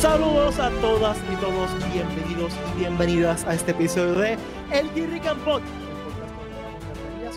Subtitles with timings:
[0.00, 4.38] Saludos a todas y todos, bienvenidos y bienvenidas a este episodio de
[4.72, 5.62] El Jerry Campot,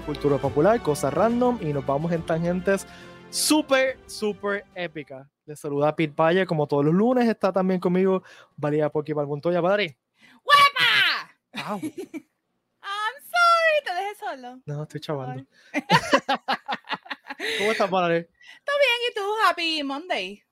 [0.05, 2.87] cultura popular, cosas random y nos vamos en tangentes
[3.29, 5.27] súper, súper épicas.
[5.45, 8.23] Les saluda Pete Valle, como todos los lunes, está también conmigo
[8.55, 9.61] Valía Poki Balguntoya.
[9.61, 9.97] Padre.
[10.45, 11.69] ¡Huepa!
[11.69, 11.79] Wow.
[11.81, 14.61] I'm sorry, te dejé solo.
[14.65, 15.45] No, estoy chavando.
[17.57, 18.29] ¿Cómo estás, padre?
[18.63, 19.11] ¿Todo bien?
[19.11, 19.21] ¿Y tú?
[19.49, 20.43] Happy Monday.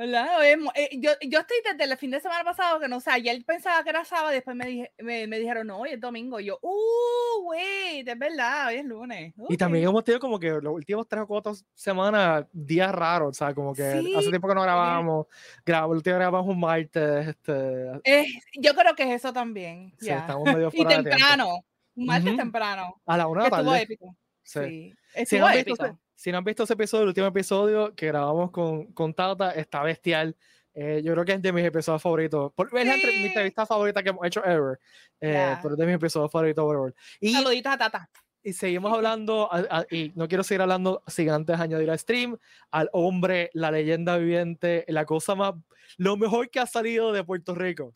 [0.00, 0.26] ¿Verdad?
[0.46, 3.84] Eh, yo, yo estoy desde el fin de semana pasado que no sé, ayer pensaba
[3.84, 6.40] que era sábado y después me, dije, me, me dijeron, no, hoy es domingo.
[6.40, 9.34] Y yo, uh, wait, es verdad, hoy es lunes.
[9.50, 13.34] Y también hemos tenido como que los últimos tres o cuatro semanas días raros, o
[13.34, 15.26] sea, como que hace tiempo que no grabamos,
[15.66, 19.92] grabamos, el último grabamos un martes, este, Eh, yo creo que es eso también.
[19.98, 21.10] sí, estamos medio Y fuera de tiempo.
[21.10, 21.64] temprano,
[21.96, 23.02] un martes temprano.
[23.04, 23.82] A la una de la Estuvo tarde.
[23.82, 24.16] épico.
[24.44, 24.94] Sí.
[25.12, 25.98] Estuvo visto épico.
[26.20, 29.82] Si no han visto ese episodio, el último episodio que grabamos con, con Tata, está
[29.82, 30.36] bestial.
[30.74, 32.52] Eh, yo creo que es de mis episodios favoritos.
[32.52, 33.26] Por, Es la entre- mi Sí.
[33.28, 34.78] entrevista favorita que hemos hecho ever.
[35.18, 35.58] Eh, Ya.
[35.62, 36.94] Pero es de mis episodios favoritos ever.
[37.20, 38.10] Y, Saluditos a Tata.
[38.42, 42.36] y seguimos hablando, a- a- y no quiero seguir hablando sin antes añadir al stream,
[42.70, 45.54] al hombre, la leyenda viviente, la cosa más,
[45.96, 47.92] lo mejor que ha salido de Puerto Rico.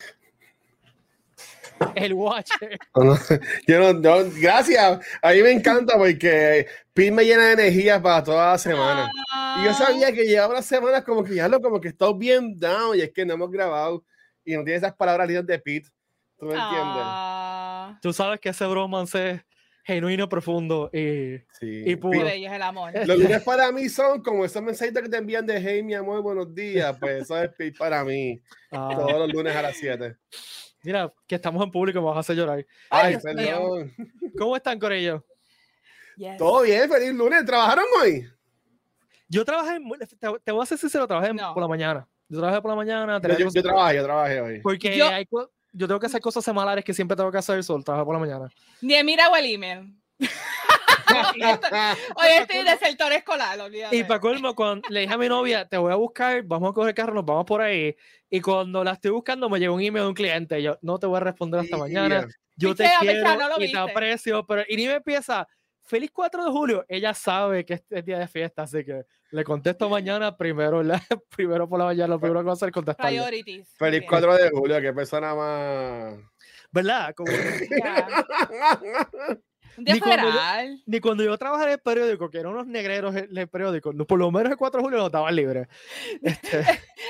[1.95, 2.77] El Watcher.
[2.95, 3.17] No, no,
[3.67, 4.99] yo no, no, gracias.
[5.21, 9.11] A mí me encanta porque Pete me llena de energía para toda la semana.
[9.59, 9.73] Y yo Ah.
[9.73, 13.01] sabía que llevaba unas semanas como que ya lo como que estoy bien down y
[13.01, 14.03] es que no hemos grabado
[14.43, 15.89] y no tiene esas palabras lindas de Pete.
[16.37, 17.03] ¿Tú me entiendes?
[17.03, 19.41] Ah, Tú sabes que ese bromance es
[19.85, 21.83] genuino, profundo y, Sí.
[21.85, 22.27] y puro.
[22.27, 22.91] el amor.
[23.05, 26.21] Los lunes para mí son como esos mensajitos que te envían de hey, mi amor,
[26.21, 26.95] buenos días.
[26.99, 28.41] Pues eso es Pete para mí.
[28.71, 30.15] Ah, Todos los lunes a las 7.
[30.85, 32.65] Mira, que estamos en público, me vas a hacer llorar.
[32.89, 33.21] Ay, mío.
[33.23, 33.93] perdón.
[34.37, 35.23] ¿Cómo están, Corello?
[36.17, 36.37] Yes.
[36.37, 37.43] Todo bien, feliz lunes.
[37.45, 38.29] ¿Trabajaron hoy?
[39.27, 39.79] Yo trabajé,
[40.19, 41.53] te, te voy a ser sincero, trabajé No.
[41.53, 42.07] por la mañana.
[42.29, 43.19] Yo trabajé por la mañana.
[43.21, 44.59] Yo, yo, yo trabajé, yo trabajé hoy.
[44.61, 45.27] Porque Yo- hay
[45.77, 48.19] yo tengo que hacer cosas semanales que siempre tengo que hacer, sol, trabajé por la
[48.19, 48.49] mañana.
[48.81, 49.93] Ni mira el email.
[52.15, 53.95] Hoy estoy de sector escolar, olvídate.
[53.95, 56.73] Y para colmo, cuando le dije a mi novia, te voy a buscar, vamos a
[56.73, 57.95] coger el carro, nos vamos por ahí.
[58.29, 60.61] Y cuando la estoy buscando, me llegó un email de un cliente.
[60.61, 62.27] Yo no te voy a responder hasta mañana.
[62.55, 65.47] Yo te quiero no y te aprecio, pero y ni me empieza.
[65.87, 66.83] Feliz 4 de julio.
[66.87, 70.99] Ella sabe que este es día de fiesta, así que le contesto mañana primero, la,
[71.35, 73.17] primero por la mañana, lo primero que voy a hacer es contestarle.
[73.19, 73.69] Priorities.
[73.77, 74.09] Feliz bien.
[74.09, 76.15] 4 de julio, qué persona más.
[76.71, 77.13] ¿Verdad?
[77.13, 77.31] Como-
[77.83, 78.07] Ya.
[79.77, 82.67] Un día Ni cuando yo- ni cuando yo trabajaba en el periódico, que eran unos
[82.67, 85.67] negreros en el periódico, por lo menos el 4 de julio nos daban libre.
[86.23, 86.61] Este,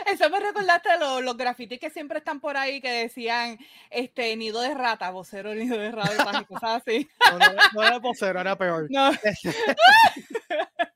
[0.07, 3.57] Eso me recordaste los, los grafitis que siempre están por ahí que decían
[3.89, 7.07] este nido de rata, vocero nido de rata y cosas así.
[7.31, 8.87] no, no no era vocero, era peor.
[8.89, 9.11] No.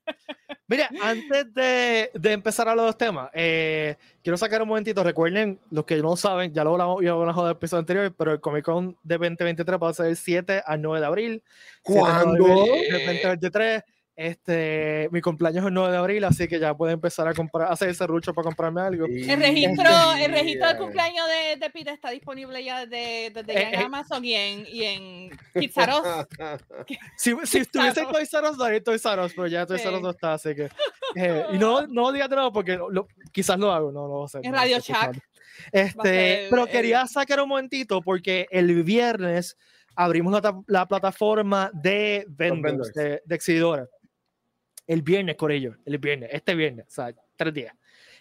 [0.70, 5.02] Mira, antes de, de empezar a hablar de los temas, eh, quiero sacar un momentito.
[5.02, 8.40] Recuerden, los que no saben, ya lo hablamos yo en el episodio anterior, pero el
[8.40, 11.42] Comic Con de 2023 va a ser el 7 al 9 de abril.
[11.84, 12.64] 7 al 9 de ¿Cuándo?
[12.64, 13.82] del 2023.
[14.22, 17.68] Este, mi cumpleaños es el 9 de abril, así que ya pueden empezar a comprar,
[17.68, 19.06] a hacer ese rucho para comprarme algo.
[19.06, 20.78] El registro, el registro del Yeah.
[20.78, 23.84] cumpleaños de, de Pete está disponible ya desde, desde ya Eh, en eh.
[23.84, 26.26] Amazon y en, y en Us.
[27.16, 28.12] Si, si estuviese en.
[28.12, 30.02] Toys R daría Toys R pero ya Toys R Sí.
[30.02, 30.68] no está, así que.
[31.16, 34.08] eh, y no, no digas de nuevo porque lo- lo- quizás lo hago, no lo
[34.08, 34.40] voy a hacer.
[34.44, 35.18] En no, Radio Shack.
[35.72, 39.56] Este, ser pero el- quería sacar un momentito porque el viernes
[39.96, 42.92] abrimos la, la plataforma de vendors, vendors.
[42.92, 43.88] de, de exhibidores.
[44.90, 47.72] El viernes, con ellos, el viernes, este viernes, o sea, tres días.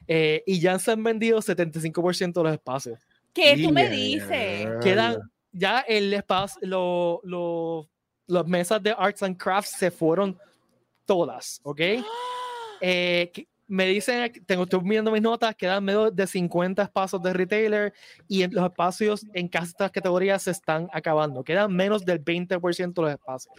[0.07, 3.00] Eh, y ya se han vendido 75% de los espacios.
[3.34, 3.90] ¿Qué tú me Yeah.
[3.90, 4.68] dices?
[4.84, 5.18] Quedan
[5.52, 7.90] ya el espacio, lo, lo-
[8.28, 10.38] las mesas de arts and crafts se fueron
[11.06, 11.81] todas, ¿ok?
[12.81, 13.31] Eh,
[13.68, 17.94] me dicen, tengo, estoy viendo mis notas, quedan menos de 50 espacios de retailer
[18.28, 21.44] y en los espacios en casi estas categorías se están acabando.
[21.44, 23.53] Quedan menos del 20% de los espacios.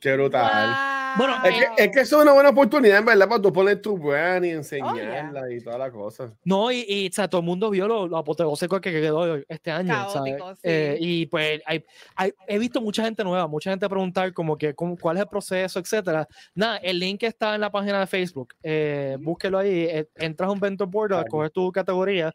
[0.00, 0.74] Qué brutal.
[1.16, 3.80] Bueno, Es que, es que eso es una buena oportunidad, en verdad, para tú poner
[3.80, 6.32] tu brand y Oh, enseñarla y toda la cosa.
[6.44, 9.70] No, y, y, o sea, todo el mundo vio lo, lo apoteósico que quedó este
[9.70, 9.94] año.
[10.10, 10.36] ¿sabes?
[10.36, 10.60] Caótico, sí.
[10.64, 11.84] Eh, y pues hay,
[12.14, 15.28] hay- he visto mucha gente nueva, mucha gente preguntar como que cómo- cuál es el
[15.28, 16.26] proceso, etcétera.
[16.54, 18.54] Nada, el link está en la página de Facebook.
[18.62, 19.86] Eh, búsquelo ahí.
[19.90, 22.32] eh, entras a un vendor board, coger tu categoría.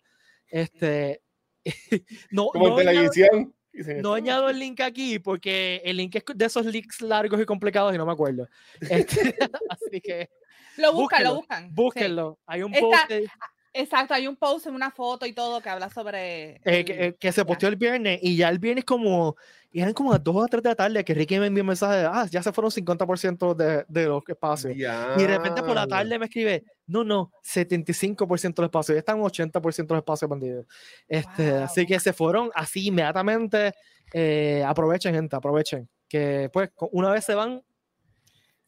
[0.47, 1.21] Este,
[2.31, 3.53] no, Como no televisión.
[4.01, 7.93] No añado el link aquí porque el link es de esos links largos y complicados
[7.93, 8.47] y no me acuerdo.
[8.81, 9.35] Este,
[9.69, 10.29] así que
[10.77, 11.63] Lo buscan, búsquenlo, lo buscan.
[11.67, 11.69] sí.
[11.73, 12.39] búsquenlo.
[12.45, 13.07] Hay un post.
[13.09, 13.29] de-
[13.73, 16.51] Exacto, hay un post en una foto y todo que habla sobre.
[16.55, 19.37] eh, el- que, eh, que se posteó el viernes y ya el viernes como,
[19.71, 21.67] y eran como a 2 o 3 de la tarde que Ricky me envió un
[21.67, 24.75] mensaje de, ah, ya se fueron 50% de, de los espacios.
[24.75, 24.81] Y
[25.21, 29.93] de repente por la tarde me escribe, no, no, 75% del espacio, ya están 80%
[29.93, 30.65] del espacio vendido.
[31.07, 31.87] Este, Así Wow.
[31.87, 33.73] que se fueron así inmediatamente.
[34.13, 35.87] eh, aprovechen, gente, aprovechen.
[36.09, 37.63] Que pues una vez se van,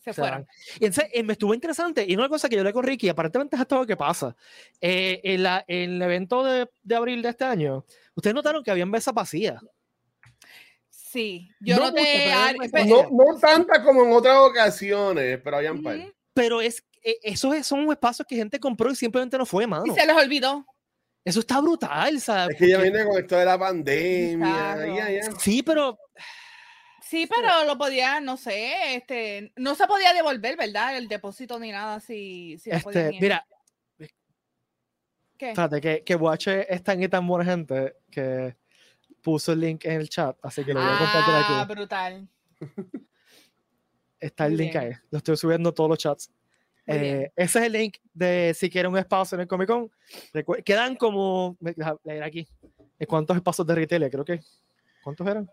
[0.03, 0.39] se fueron.
[0.41, 0.47] van.
[0.79, 2.05] Y entonces eh, me estuvo interesante.
[2.07, 4.35] Y una cosa que yo le con Ricky, aparentemente es esto lo que pasa.
[4.81, 7.85] Eh, en, la- en el evento de, de abril de este año,
[8.15, 9.61] ustedes notaron que habían mesas vacías.
[10.89, 12.31] Sí, yo No noté.
[12.57, 12.85] bastante.
[12.89, 15.97] No, no tanta como en otras ocasiones, pero habían par.
[15.97, 19.67] Ujú, Pero es, eh, esos son espacios que gente compró y simplemente no fue, Y
[19.67, 19.93] mano.
[19.93, 20.65] se les olvidó.
[21.25, 22.55] Eso está brutal, ¿sabes?
[22.55, 24.45] Es que ya viene con esto de la pandemia.
[24.75, 24.95] Claro.
[24.95, 25.21] ya, ya.
[25.39, 25.97] Sí, pero
[27.13, 30.97] Sí, pero lo podía, no sé, este, no se podía devolver, ¿verdad?
[30.97, 33.21] El depósito ni nada si, si este, ir.
[33.21, 33.45] mira,
[35.37, 35.49] ¿Qué?
[35.49, 38.55] Espérate, que, que Watch es tan y tan buena gente que
[39.21, 41.73] puso el link en el chat, así que lo voy a compartir Ah, aquí.
[41.75, 42.27] brutal.
[44.19, 44.83] Está el muy link bien.
[44.83, 44.93] ahí.
[45.11, 46.31] Lo estoy subiendo todos los chats.
[46.87, 49.91] Eh, ese es el link de si quieren un espacio en el Comic Con.
[50.65, 51.57] Quedan como.
[52.03, 52.47] leer aquí.
[52.97, 54.09] ¿En ¿Cuántos espacios de retailer?
[54.09, 54.39] Creo que.
[55.03, 55.47] ¿Cuántos eran?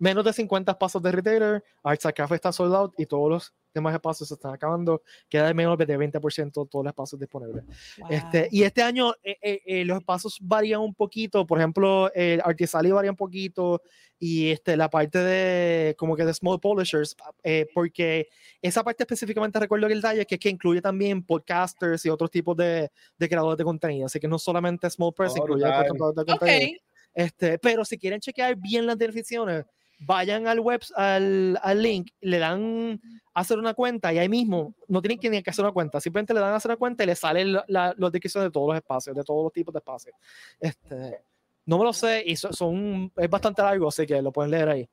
[0.00, 1.62] Menos de 50 espacios de retailer.
[1.82, 5.02] Arts Café está sold out y todos los demás espacios se están acabando.
[5.28, 7.62] Queda de menos de 20% todos los espacios disponibles.
[8.08, 8.48] Este, Wow.
[8.50, 11.46] y este año eh, eh, eh, los espacios varían un poquito.
[11.46, 13.82] Por ejemplo, el Artisali varía un poquito.
[14.18, 18.28] Y este, la parte de como que de Small Publishers, eh, porque
[18.60, 22.30] esa parte específicamente recuerdo que el detalle que es que incluye también podcasters y otros
[22.30, 24.06] tipos de, de creadores de contenido.
[24.06, 26.80] Así que no solamente Small Press, Oh, incluye creadores de contenido.
[27.14, 29.64] Este, pero si quieren chequear bien las definiciones,
[30.00, 33.00] vayan al web, al, al link, le dan
[33.34, 36.00] a hacer una cuenta y ahí mismo no tienen que ni que hacer una cuenta,
[36.00, 38.52] simplemente le dan a hacer una cuenta y le salen la, la- las descripciones de
[38.52, 40.14] todos los espacios, de todos los tipos de espacios.
[40.58, 41.22] Este,
[41.66, 44.68] no me lo sé y so- son, es bastante largo, así que lo pueden leer
[44.68, 44.88] ahí.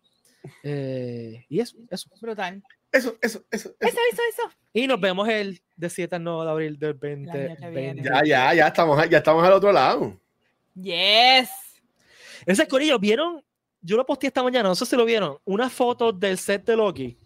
[0.63, 2.09] Eh, y eso, eso.
[2.21, 2.63] Brutal.
[2.91, 3.69] Eso, eso, eso.
[3.79, 3.87] eso.
[3.87, 4.57] Eso, eso, eso.
[4.73, 7.69] Y nos vemos el 17 al 9 de abril del año que 2020.
[7.81, 8.03] viene.
[8.03, 10.19] Ya, ya, ya estamos, ya estamos al otro lado.
[10.75, 11.49] Yes.
[12.45, 13.43] Ese corillo, ¿vieron?
[13.81, 16.75] Yo lo posteé esta mañana, no sé si lo vieron, una foto del set de
[16.75, 17.17] Loki.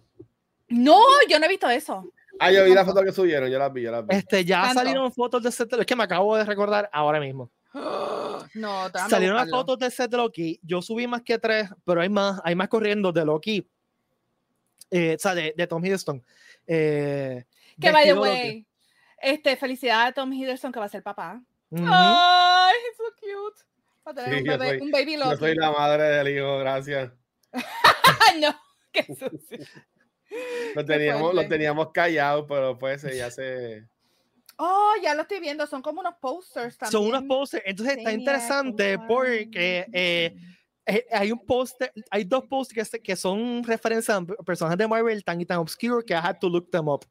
[0.70, 0.98] No,
[1.30, 2.12] yo no he visto eso.
[2.40, 4.16] Ah, yo vi la foto que subieron, yo las vi, yo las vi.
[4.16, 4.80] Este, ya Tanto.
[4.80, 7.52] salieron fotos del set de Loki, es que me acabo de recordar ahora mismo.
[8.54, 10.60] No, Salieron las fotos del set de Loki.
[10.62, 13.66] Yo subí más que tres, pero hay más, hay más corriendo de Loki.
[14.90, 16.22] Eh, o sea, de, de Tom Hiddleston.
[16.68, 17.46] Eh,
[17.80, 18.30] Que by the Loki.
[18.30, 18.68] way,
[19.22, 21.42] este, felicidades a Tom Hiddleston que va a ser papá.
[21.72, 23.64] Ay, es so cute.
[24.01, 26.58] Va a tener Sí, un, bebé- soy- un baby Yo soy la madre del hijo,
[26.60, 27.12] gracias.
[28.40, 28.56] No.
[28.94, 29.66] Qué sucio.
[30.76, 33.86] Lo teníamos, lo teníamos callado, pero pues ya se.
[34.56, 35.68] Oh, ya lo estoy viendo.
[35.68, 36.92] Son como unos posters también.
[36.92, 37.64] Son unos posters.
[37.66, 40.34] Entonces está interesante porque eh,
[40.86, 45.22] eh, hay un póster, hay dos posters que, que son referencias a personajes de Marvel
[45.26, 47.06] tan y tan obscure que I had to look them up.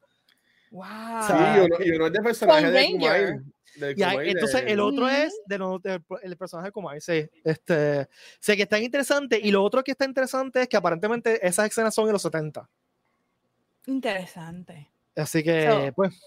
[0.70, 0.87] Wow.
[1.26, 2.87] Sí, y uno, y uno es de personaje Con de.
[2.93, 3.43] Kumail.
[3.76, 7.00] De Y hay- entonces de- el otro es de no- del- el personaje de Kumar,
[7.00, 7.28] sí.
[7.44, 8.08] Este,
[8.38, 11.94] sé que está interesante y lo otro que está interesante es que aparentemente esas escenas
[11.94, 12.69] son en los 70.
[13.87, 14.90] Interesante.
[15.17, 16.20] Así que, So- pues,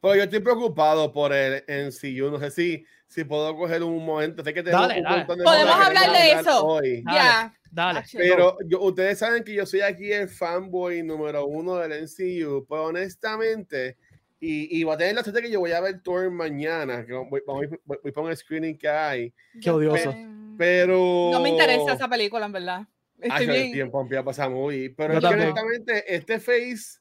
[0.00, 2.28] Pero yo estoy preocupado por el NCU.
[2.30, 4.42] No sé si, si puedo coger un momento.
[4.42, 5.16] Sé que tenemos Dale, un dale.
[5.18, 6.66] montón de Podemos hablar de eso.
[6.66, 7.02] Hoy.
[7.02, 7.18] Dale.
[7.18, 7.54] Ya.
[7.70, 8.02] dale.
[8.12, 12.64] Pero yo, ustedes saben que yo soy aquí el fanboy número uno del NCU.
[12.66, 13.96] Pues honestamente,
[14.44, 17.06] y, y va a tener la suerte que yo voy a ver Thor mañana.
[17.06, 19.32] Que voy, voy, voy, voy por el screening que hay.
[19.62, 20.12] Qué odioso.
[20.58, 21.28] Pero.
[21.30, 22.80] No me interesa esa película, en verdad.
[23.22, 23.72] Ay, Estoy el bien.
[23.72, 24.88] tiempo ya pasa muy.
[24.88, 25.50] Pero Yo es que también.
[25.52, 26.98] honestamente, este Phase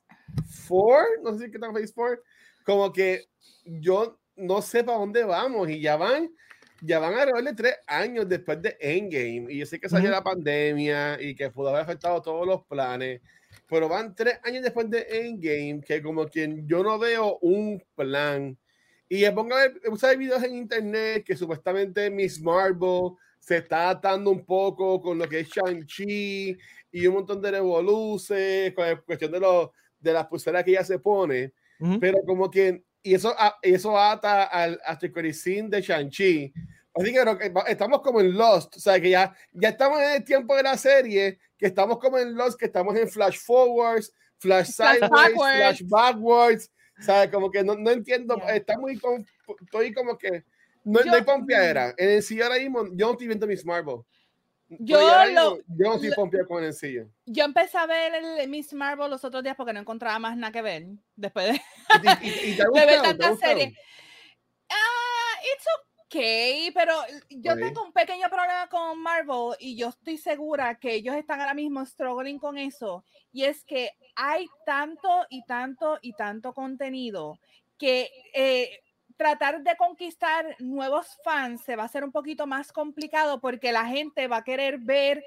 [0.68, 2.22] 4, no sé qué tal Phase 4,
[2.64, 3.26] como que
[3.66, 6.30] yo no sé para dónde vamos y ya van,
[6.82, 9.52] ya van alrededor de tres años después de Endgame.
[9.52, 10.16] Y yo sé que salió Ujú.
[10.16, 13.20] la pandemia y que pudo haber afectado todos los planes,
[13.72, 18.58] pero van tres años después de Endgame que como que yo no veo un plan.
[19.08, 24.46] Y pongo a ver, videos en internet que supuestamente Miss Marvel se está atando un
[24.46, 26.58] poco con lo que es Shang-Chi
[26.92, 30.84] y un montón de revoluces, con la cuestión de, los de las pulseras que ella
[30.84, 31.98] se pone, Ujú.
[31.98, 36.54] pero como que, y eso, a- eso ata al Astricuricin de Shang-Chi.
[36.94, 37.24] Así que
[37.70, 40.76] estamos como en Lost, o sea, que ya, ya estamos en el tiempo de la
[40.78, 45.58] serie, que estamos como en Lost, que estamos en Flash Forwards, Flash Flash Sideways, backwards.
[45.58, 48.56] Flash Backwards, sea, como que no, no entiendo, Yeah.
[48.56, 49.28] está muy, conf-
[49.64, 50.44] estoy como que,
[50.84, 51.94] no, Yo- no hay pompeadera.
[51.98, 53.98] En el sí ahora mismo, yo no estoy viendo Miss Marvel.
[54.70, 56.98] Yo lo- mismo, yo no estoy pompeado con el sí.
[57.28, 60.52] Yo empecé a ver el Miss Marvel los otros días porque no encontraba más nada
[60.52, 60.86] que ver.
[61.16, 61.62] Después de,
[62.24, 63.74] ¿Y, y- y de ver tantas series.
[64.70, 65.91] Ah, it's okay,
[66.74, 66.94] pero
[67.30, 71.54] yo tengo un pequeño problema con Marvel y yo estoy segura que ellos están ahora
[71.54, 73.06] mismo struggling con eso.
[73.32, 77.40] Y es que hay tanto y tanto y tanto contenido
[77.78, 78.82] que eh,
[79.16, 83.86] tratar de conquistar nuevos fans se va a hacer un poquito más complicado porque la
[83.86, 85.24] gente va a querer ver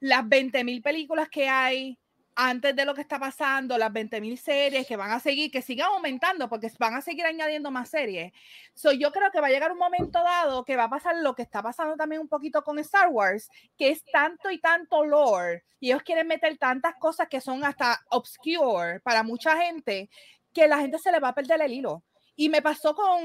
[0.00, 1.98] las 20.000 películas que hay
[2.40, 5.88] antes de lo que está pasando, las 20.000 series que van a seguir, que sigan
[5.88, 8.32] aumentando porque van a seguir añadiendo más series.
[8.74, 11.34] So, yo creo que va a llegar un momento dado que va a pasar lo
[11.34, 15.64] que está pasando también un poquito con Star Wars, que es tanto y tanto lore,
[15.80, 20.08] y ellos quieren meter tantas cosas que son hasta obscure para mucha gente,
[20.54, 22.04] que la gente se le va a perder el hilo.
[22.36, 23.24] Y me pasó con,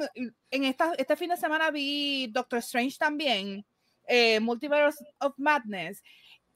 [0.50, 3.64] en esta, este fin de semana vi Doctor Strange también,
[4.08, 6.02] eh, Multiverse of Madness,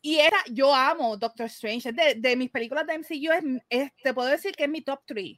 [0.02, 4.14] y era, yo amo Doctor Strange, de, de mis películas de MCU, es, es- te
[4.14, 5.38] puedo decir que es mi top 3,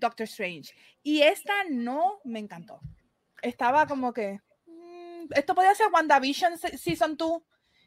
[0.00, 0.72] Doctor Strange.
[1.02, 2.80] Y esta no me encantó.
[3.42, 7.42] Estaba como que, mm, esto podía ser WandaVision se- Season 2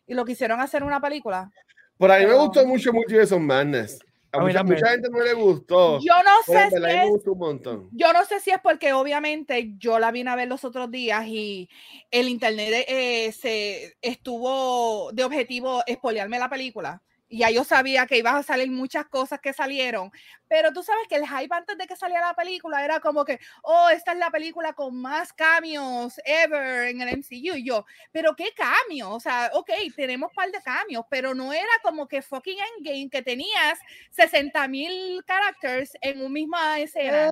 [0.07, 1.51] y lo quisieron hacer una película.
[1.97, 3.99] Por ahí me Pero- gustó mucho Multiverse of Madness.
[4.31, 5.99] A mucha, gente no le gustó.
[5.99, 7.89] Yo no sé si es gustó un montón.
[7.91, 11.25] Yo no sé si es porque obviamente yo la vine a ver los otros días
[11.27, 11.69] y
[12.11, 17.01] el internet eh, se estuvo de objetivo espolearme la película.
[17.29, 20.11] Ya yo sabía que iban a salir muchas cosas que salieron,
[20.47, 23.37] pero tú sabes que el hype antes de que saliera la película era como que,
[23.63, 27.55] oh, esta es la película con más cambios ever en el MCU.
[27.57, 31.51] Y yo, pero qué cambios, o sea, ok, tenemos un par de cambios, pero no
[31.51, 33.77] era como que fucking Endgame que tenías
[34.11, 37.29] 60 mil characters en una misma escena.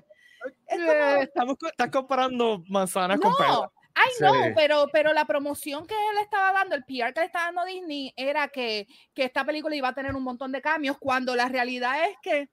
[0.67, 3.59] Es como- Eh, estamos, estás comparando manzanas con peras.
[3.95, 7.45] Ay no, pero, pero la promoción que él estaba dando, el PR que le estaba
[7.45, 11.35] dando Disney, era que, que esta película iba a tener un montón de cambios, cuando
[11.35, 12.49] la realidad es que,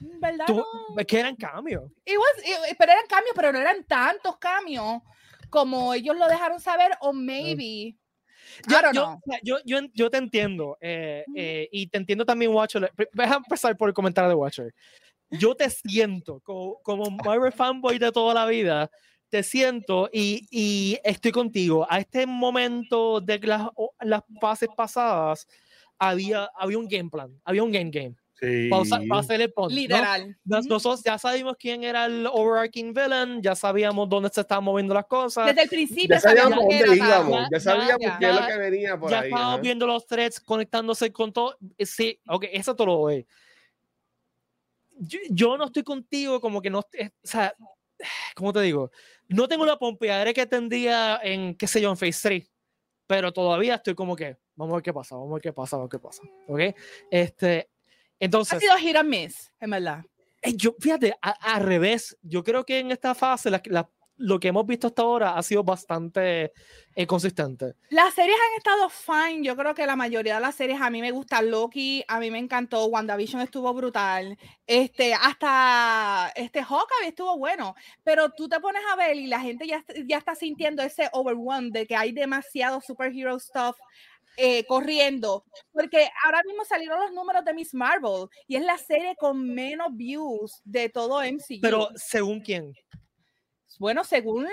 [0.00, 0.46] mm, ¿verdad?
[0.46, 1.00] Tú- No.
[1.00, 1.90] es que eran cambios.
[2.04, 5.00] It was- it- pero eran cambios, pero no eran tantos cambios
[5.50, 7.96] como ellos lo dejaron saber, o maybe.
[8.68, 12.92] Yo, yo, yo, yo, yo te entiendo eh, eh, y te entiendo también, Watcher.
[13.12, 14.74] Deja empezar por el comentario de Watcher.
[15.30, 18.90] Yo te siento co- como, Marvel fanboy de toda la vida.
[19.34, 21.84] Te siento y, y estoy contigo.
[21.90, 23.66] A este momento de las,
[24.00, 25.48] las fases pasadas
[25.98, 28.68] había, había un game plan, había un game game Sí.
[28.70, 29.76] para, usar- para hacer el punch, ¿no?
[29.76, 30.22] Literal.
[30.22, 30.64] Ujú.
[30.68, 35.06] Nosotros ya sabíamos quién era el overarching villain, ya sabíamos dónde se estaban moviendo las
[35.06, 35.46] cosas.
[35.46, 37.40] Desde el principio Ya sabíamos dónde íbamos.
[37.40, 39.24] ya- Ya sabíamos ya- qué es lo ya- que venía por ya ahí.
[39.30, 39.62] estábamos ajá.
[39.62, 41.56] viendo los threads conectándose con todo.
[41.76, 43.26] eh, Sí, ok, eso te lo doy.
[45.00, 47.52] Yo, yo no estoy contigo como que no, eh, o sea,
[48.34, 48.90] ¿cómo te digo?
[49.34, 52.52] No tengo la pompeadera que tendría en, qué sé yo, en Phase 3,
[53.08, 55.76] pero todavía estoy como que, vamos a ver qué pasa, vamos a ver qué pasa,
[55.76, 56.76] vamos a ver qué pasa, ¿ok?
[57.10, 60.04] Este, Ha entonces, sido hit and miss, en verdad.
[60.40, 64.38] eh, yo, fíjate, a- al revés, yo creo que en esta fase la- la- lo
[64.38, 66.52] que hemos visto hasta ahora ha sido bastante
[66.94, 67.74] eh, consistente.
[67.90, 69.44] Las series han estado fine.
[69.44, 72.30] Yo creo que la mayoría de las series a mí me gusta Loki, a mí
[72.30, 72.86] me encantó.
[72.86, 74.38] WandaVision estuvo brutal.
[74.66, 77.74] Este, hasta este Hawkeye estuvo bueno.
[78.02, 81.70] Pero tú te pones a ver y la gente ya, ya está sintiendo ese overwhelm
[81.70, 83.76] de que hay demasiado superhero stuff.
[84.36, 89.14] eh, corriendo, porque ahora mismo salieron los números de Miss Marvel y es la serie
[89.16, 91.60] con menos views de todo MCU.
[91.62, 92.74] Pero según quién?
[93.78, 94.46] Bueno, según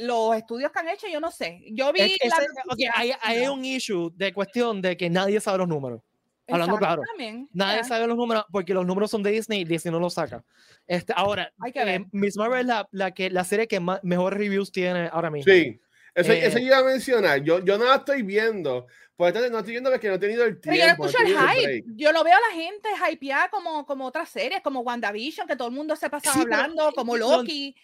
[0.00, 1.62] los estudios que han hecho, yo no sé.
[1.72, 3.54] Yo vi Es la ese- ok, noticia, hay, hay no.
[3.54, 6.00] un issue de cuestión de que nadie sabe los números.
[6.48, 7.84] hablando claro, también, Nadie yeah.
[7.84, 10.44] sabe los números porque los números son de Disney y Disney no los saca.
[10.86, 12.04] Este, ahora, Hay que eh, ver.
[12.12, 15.50] Miss Marvel es la, la, que, la serie que más, mejores reviews tiene ahora mismo.
[15.52, 15.80] Sí.
[16.14, 17.42] Eso, Eh, eso yo iba a mencionar.
[17.42, 18.86] Yo, yo no la estoy viendo.
[19.16, 20.78] Pues no estoy viendo porque no he tenido el Pero tiempo.
[20.78, 21.62] yo no escucho el hype.
[21.66, 21.84] break.
[21.96, 25.68] Yo lo veo a la gente hypeada como, como otras series, como WandaVision, que todo
[25.68, 27.74] el mundo se pasaba Sí, pero, hablando, como lo- Loki.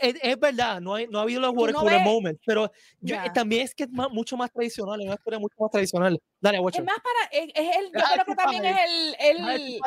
[0.00, 2.70] Es, es verdad, no, hay, no ha habido los Tú water no moments, pero
[3.00, 3.32] yo, Ya.
[3.32, 6.20] también es que es más- mucho más tradicional, es una historia mucho más tradicional.
[6.40, 6.84] Dale, Es Watcher.
[6.84, 9.80] más para, es, es el, yo de creo que también es el, de el, y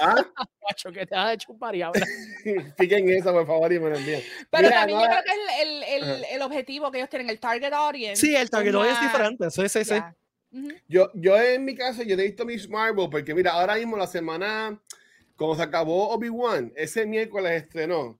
[0.00, 0.32] habla.
[0.36, 0.46] Ah,
[0.92, 2.06] que te de chupar y habla.
[2.78, 4.22] Piquen eso, por favor, y me lo envíen.
[4.50, 7.10] pero Mira, también no, yo creo que es el, el, el, el objetivo que ellos
[7.10, 8.20] tienen, el target audience.
[8.20, 9.50] Sí, el target es es diferente.
[9.50, 9.90] Sí, sí, sí.
[9.94, 10.16] ya.
[10.52, 10.68] Ujú.
[10.88, 14.06] Yo, yo en mi caso, yo he visto Miss Marvel porque mira, ahora mismo la
[14.06, 14.80] semana,
[15.36, 18.18] como se acabó Obi-Wan, ese miércoles estrenó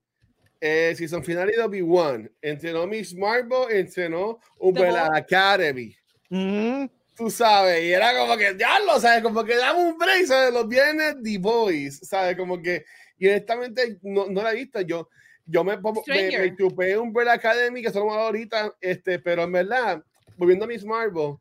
[0.61, 5.09] eh, season final de Obi-Wan, entrenó Miss Marvel, entrenó Umbrella.
[5.15, 5.97] Academy.
[6.29, 6.85] Mm,
[7.21, 10.55] Tú sabes, y era como que, ya lo sabes, como que dame un break, ¿sabes?
[10.55, 12.35] Los viernes The Boys, ¿sabes?
[12.35, 12.87] Como que,
[13.19, 14.81] y honestamente no, no la he visto.
[14.81, 15.07] Yo,
[15.45, 20.03] yo me, me, me chupé Umbrella Academy, que solo ahorita, este, pero en verdad,
[20.39, 21.35] volviendo a Miss Marvel,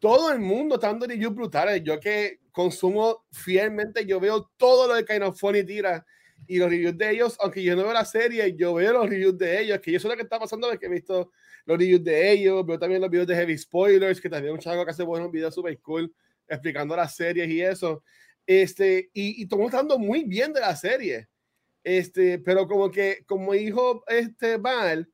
[0.00, 1.80] todo el mundo está dando reviews brutales.
[1.84, 6.04] Yo que consumo fielmente, yo veo todo lo que Kind of Funny tira.
[6.54, 9.38] Y los reviews de ellos, aunque yo no veo la serie, yo veo los reviews
[9.38, 11.30] de ellos, que yo sé lo que está pasando, es que he visto
[11.64, 14.84] los reviews de ellos, veo también los videos de Heavy Spoilers, que también un chavo
[14.84, 16.12] que hace buenos videos super cool
[16.48, 18.02] explicando las series y eso.
[18.46, 21.28] Este, y, y todo está dando muy bien de la serie.
[21.84, 25.08] Este, pero como que, como dijo este Val,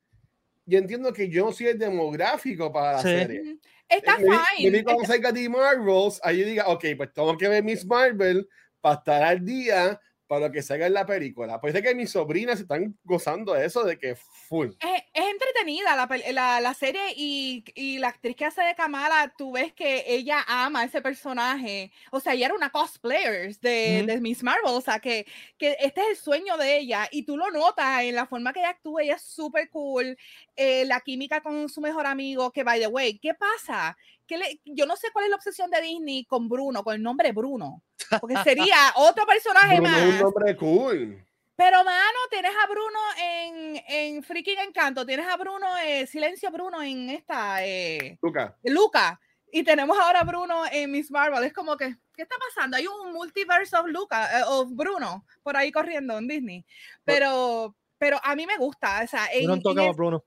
[0.65, 3.09] yo entiendo que yo no soy el demográfico para la Sí.
[3.09, 3.59] serie.
[3.89, 4.25] Está me-
[4.57, 4.71] fine.
[4.71, 8.49] Me cuando salga de Marvels, ahí yo diga, ok, pues tengo que ver Miss Marvel
[8.81, 11.61] para estar al día para lo que salga en la película.
[11.61, 14.71] Parece que mis sobrinas están gozando de eso, de que full.
[14.81, 19.33] Es, es entretenida la, la, la serie y, y la actriz que hace de Kamala,
[19.39, 21.93] tú ves que ella ama a ese personaje.
[22.11, 24.07] O sea, ella era una cosplayer de, Ujú.
[24.07, 24.73] de Miss Marvel.
[24.75, 25.27] O sea, que,
[25.59, 28.61] que este es el sueño de ella y tú lo notas en la forma que
[28.61, 29.03] ella actúa.
[29.03, 30.17] Ella es súper cool.
[30.57, 33.97] eh, la química con su mejor amigo, que by the way, ¿qué pasa?
[34.27, 37.03] Que le- yo no sé cuál es la obsesión de Disney con Bruno, con el
[37.03, 37.83] nombre Bruno.
[38.21, 40.03] Porque sería otro personaje Bruno más.
[40.03, 41.23] es un nombre cool.
[41.57, 46.83] Pero, mano, tienes a Bruno en, en Freaking Encanto, tienes a Bruno, eh, Silencio Bruno
[46.83, 48.55] en esta, eh, Luca.
[48.65, 49.19] Luca,
[49.51, 51.43] y tenemos ahora a Bruno en Miss Marvel.
[51.45, 52.77] Es como que, ¿qué está pasando?
[52.77, 56.63] Hay un multiverse of Luca, eh, of Bruno, por ahí corriendo en Disney.
[57.07, 59.97] Pero, pero a mí me gusta, o sea, We en- don't talk en about es-
[59.97, 60.25] Bruno.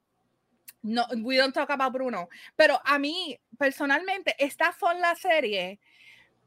[0.82, 2.28] no, we don't talk about Bruno.
[2.56, 5.80] Pero a mí, personalmente, esta fue la serie.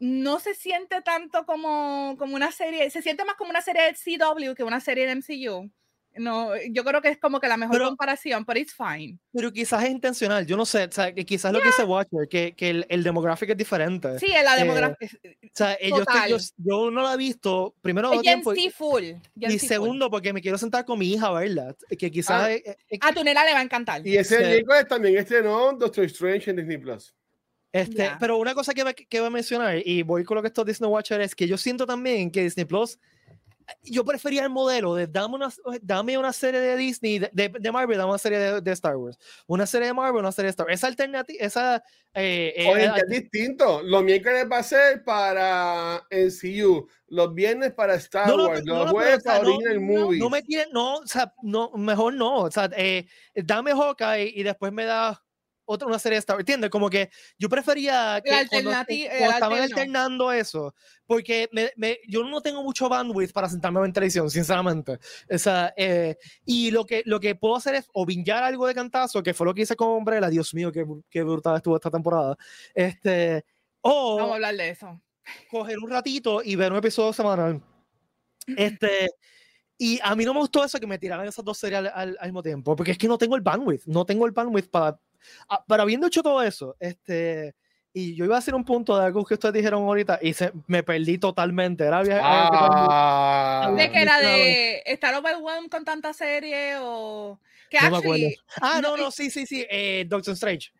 [0.00, 3.94] No se siente tanto como, como una serie, se siente más como una serie de
[3.94, 5.70] CW que una serie de MCU.
[6.16, 9.18] No, yo creo que es como que la mejor Pero- comparación, pero it's fine.
[9.32, 12.28] Pero quizás es intencional, yo no sé, o sea, que quizás lo que dice Watcher,
[12.28, 14.18] que, que el, el demográfico es diferente.
[14.18, 15.08] Sí, la eh, demografía.
[15.24, 18.52] O sea, eh, yo, estoy- yo, no la he visto, primero, Es no Gen tiempo,
[18.76, 19.02] full.
[19.02, 19.68] Gen y Z full.
[19.68, 22.42] segundo, porque me quiero sentar con mi hija a verla, que quizás...
[22.42, 22.52] Ah.
[22.52, 24.06] es- es- es- A tu nena le va a encantar.
[24.06, 24.44] Y ese Sí.
[24.44, 27.14] miércoles también estrenó Doctor Strange en Disney Plus.
[27.72, 28.18] Este, Ya.
[28.20, 30.62] Pero una cosa que, va- que voy a mencionar, y voy con lo que está
[30.62, 32.98] diciendo Watcher, es que yo siento también que Disney Plus,
[33.82, 35.52] yo prefería el modelo de dame una,
[35.82, 38.96] dame una serie de Disney, de, de- de Marvel, dame una serie de, de Star
[38.96, 39.18] Wars.
[39.46, 40.74] Una serie de Marvel, una serie de Star Wars.
[40.80, 41.76] Esa alternativa, esa...
[42.14, 43.82] eh, eh, Oye, es distinto.
[43.82, 48.66] Los miércoles va a ser para NCU, los viernes para Star No, no, Wars, los
[48.66, 50.20] no, pero, jueves o sea, para Original no- Movies.
[50.20, 54.42] no me tienen, no, o sea, no, mejor no, o sea, eh, dame Hawkeye y
[54.42, 55.22] después me da
[55.64, 56.70] otra una serie de Star Wars, ¿entiendes?
[56.70, 60.74] Como que yo prefería que cuando, alternati- cuando estaban alternando eso,
[61.06, 64.98] porque me, me- yo no tengo mucho bandwidth para sentarme a ver televisión, sinceramente.
[65.30, 68.74] O sea, eh, y lo que, lo que puedo hacer es o vingar algo de
[68.74, 71.90] cantazo, que fue lo que hice con Umbrella, Dios mío, qué, qué brutal estuvo esta
[71.90, 72.36] temporada.
[72.74, 73.44] Este,
[73.80, 75.00] o Vamos a hablar de eso.
[75.50, 77.62] coger un ratito y ver un episodio semanal.
[78.56, 79.08] Este,
[79.78, 82.16] y a mí no me gustó eso que me tiraran esas dos series al, al-
[82.20, 84.98] al mismo tiempo, porque es que no tengo el bandwidth, no tengo el bandwidth para...
[85.48, 87.54] ah, Pero habiendo hecho todo eso, este,
[87.92, 90.52] y yo iba a hacer un punto de algo que ustedes dijeron ahorita y se,
[90.66, 91.84] me perdí totalmente.
[91.84, 97.38] Era viaje- Ah, ¿De que era de estar overwhelmed con tanta serie o
[97.70, 100.72] que No me actually Ah, no, no, sí, sí, sí, eh, Doctor Strange.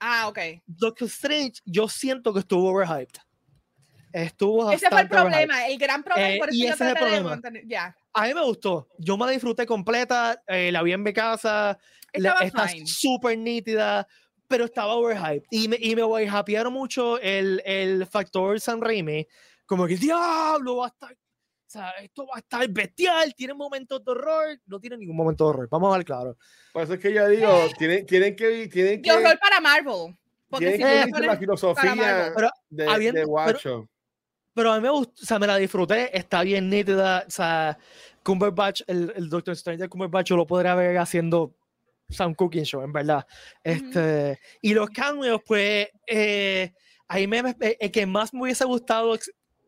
[0.00, 0.38] Ah, ok.
[0.66, 3.20] Doctor Strange, yo siento que estuvo overhyped.
[4.12, 5.46] Estuvo Ese fue el bastante overhyped.
[5.46, 6.34] problema, el gran problema.
[6.34, 7.40] Eh, por eso y ese es el problema.
[7.66, 8.88] Ya, A mí me gustó.
[8.98, 10.42] Yo me la disfruté completa.
[10.46, 11.78] eh, la vi en mi casa.
[12.14, 14.06] la- Estaba está súper nítida,
[14.48, 15.46] pero estaba overhyped.
[15.50, 19.26] Y me, y me overhypearon mucho el, el factor San Raimi.
[19.66, 21.12] Como que, diablo, va a estar.
[21.12, 23.34] O sea, esto va a estar bestial.
[23.36, 24.58] Tiene momentos de horror.
[24.66, 25.68] No tiene ningún momento de horror.
[25.70, 26.36] Vamos a ver claro.
[26.72, 30.16] Por eso es que yo digo, tienen, tienen que, tienen que, y horror para Marvel.
[30.48, 32.32] Porque tienen si que la filosofía Marvel.
[32.34, 33.88] Pero de, habiendo- de pero- Guacho.
[34.58, 37.78] Pero a mí me gustó, o sea, me la disfruté, está bien nítida, o sea,
[38.24, 41.54] Cumberbatch, el, el Doctor Strange de Cumberbatch, yo lo podría ver haciendo
[42.08, 43.24] Sam Cooking Show, en verdad.
[43.62, 46.72] Este, y los cameos, pues, eh,
[47.06, 49.16] ahí me, el que más me hubiese gustado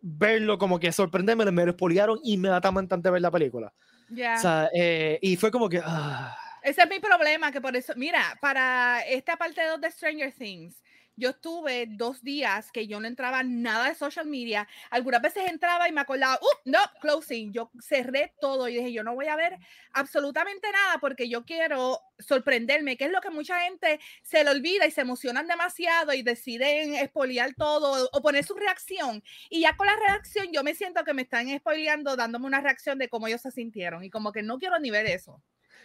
[0.01, 3.73] verlo, como que sorprenderme, me lo expoliaron inmediatamente antes de ver la película.
[4.09, 4.35] Ya.
[4.39, 7.93] O sea, eh, y fue como que, ah, Ese es mi problema, que por eso,
[7.95, 10.83] mira, para esta parte 2 de Stranger Things,
[11.17, 14.67] yo estuve dos días que yo no entraba nada de social media.
[14.91, 16.71] Algunas veces entraba y me acordaba, ¡uh!
[16.71, 17.53] No, closing.
[17.53, 19.59] Yo cerré todo y dije, yo no voy a ver
[19.93, 24.87] absolutamente nada porque yo quiero sorprenderme, que es lo que mucha gente se le olvida
[24.87, 29.23] y se emocionan demasiado y deciden espoliar todo o poner su reacción.
[29.51, 32.99] Y ya con la reacción yo me siento que me están spoileando, dándome una reacción
[32.99, 35.43] de cómo ellos se sintieron y como que no quiero ni ver eso.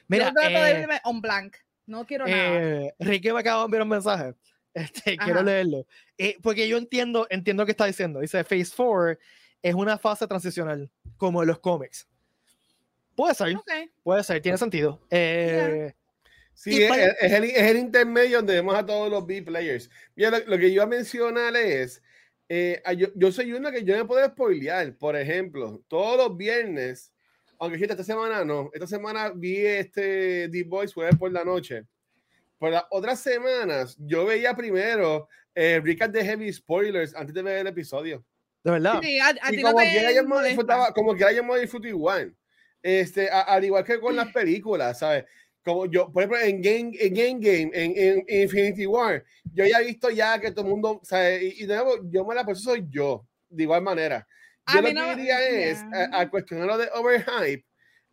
[0.07, 1.57] mira, Yo trato de eh, irme on blank.
[1.87, 2.61] No quiero nada.
[2.61, 4.33] Eh, Ricky me acaba de enviar un mensaje.
[4.75, 5.87] Este, quiero leerlo.
[6.17, 8.19] Eh, porque yo entiendo, entiendo qué está diciendo.
[8.19, 9.17] Dice, Phase 4
[9.63, 12.07] es una fase transicional, como en los cómics.
[13.15, 13.71] Puede ser, Ok.
[14.03, 15.01] puede ser, tiene sentido.
[15.09, 15.93] Eh,
[16.57, 19.89] Sí, Y es, para- es el, es el intermedio donde vemos a todos los B-players.
[20.15, 22.01] Mira, lo, lo que yo iba a mencionar es,
[22.47, 24.95] eh, ah, yo, yo soy uno que yo me puedo spoilear.
[24.97, 27.11] Por ejemplo, todos los viernes
[27.59, 31.83] aunque esta semana no, esta semana vi este The Boys jueves por la noche.
[32.65, 37.67] Por las otras semanas, yo veía primero eh, de Heavy Spoilers antes de ver el
[37.67, 38.25] episodio.
[38.63, 38.99] De verdad.
[39.03, 41.87] Sí, a, a Y como no te quiera, yo disfrutaba, como quiera, yo me disfruto
[41.87, 42.35] igual.
[42.81, 45.25] Este, a- al igual que con las películas, ¿sabes?
[45.63, 47.93] Como yo, por ejemplo, en Game, en Game Game, en,
[48.27, 49.23] en Infinity War,
[49.53, 51.43] yo ya he visto ya que todo el mundo, ¿sabes?
[51.43, 54.27] Y, y de nuevo, yo me la por eso soy yo, de igual manera.
[54.65, 56.09] A Yo mí lo que no- diría es, ya.
[56.17, 57.63] a, a cuestionar lo de overhype,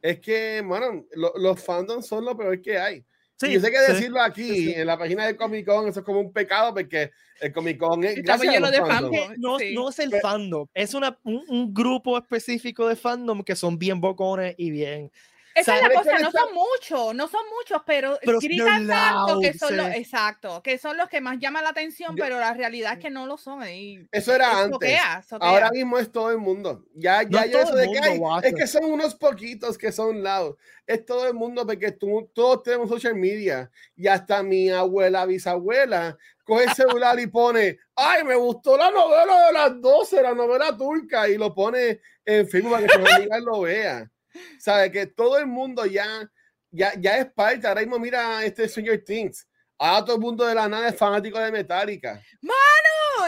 [0.02, 3.02] es que, bueno, lo- los fandoms son lo peor que hay.
[3.46, 3.92] Sí, y yo sé que sí.
[3.92, 7.11] decirlo aquí, sí, en la página de Comic Con, eso es como un pecado, porque
[7.40, 8.16] el Comic Con es
[8.61, 9.38] los de fanboys.
[9.38, 9.74] No, Sí.
[9.74, 13.78] no es el Pe- fandom, es una, un, un grupo específico de fandom que son
[13.78, 15.11] bien bocones y bien.
[15.54, 19.40] Esa es la ¿Sabes cosa, no son muchos, no son muchos, pero, Pero gritan tanto
[19.40, 22.54] que son los, exacto, que son los que más llaman la atención, Yo- pero la
[22.54, 23.62] realidad es que no lo son.
[23.68, 24.72] Y Eso era es antes.
[24.72, 25.48] soquea, soquea.
[25.48, 26.84] Ahora mismo es todo el mundo.
[26.94, 29.92] Ya, No ya, es ya eso de que hay, es que son unos poquitos que
[29.92, 30.56] son loud.
[30.86, 36.16] Es todo el mundo porque tú, todos tenemos social media y hasta mi abuela, bisabuela,
[36.44, 40.76] coge el celular y pone, ay, me gustó la novela de las 12, la novela
[40.76, 44.10] turca, y lo pone en Facebook para que su amiga lo vea.
[44.59, 46.29] Sabe que todo el mundo ya,
[46.71, 47.66] ya, ya es parte.
[47.66, 49.47] Ahora mismo mira este Stranger Things.
[49.79, 52.53] Ahora todo el mundo de la nada es fanático de Metallica No,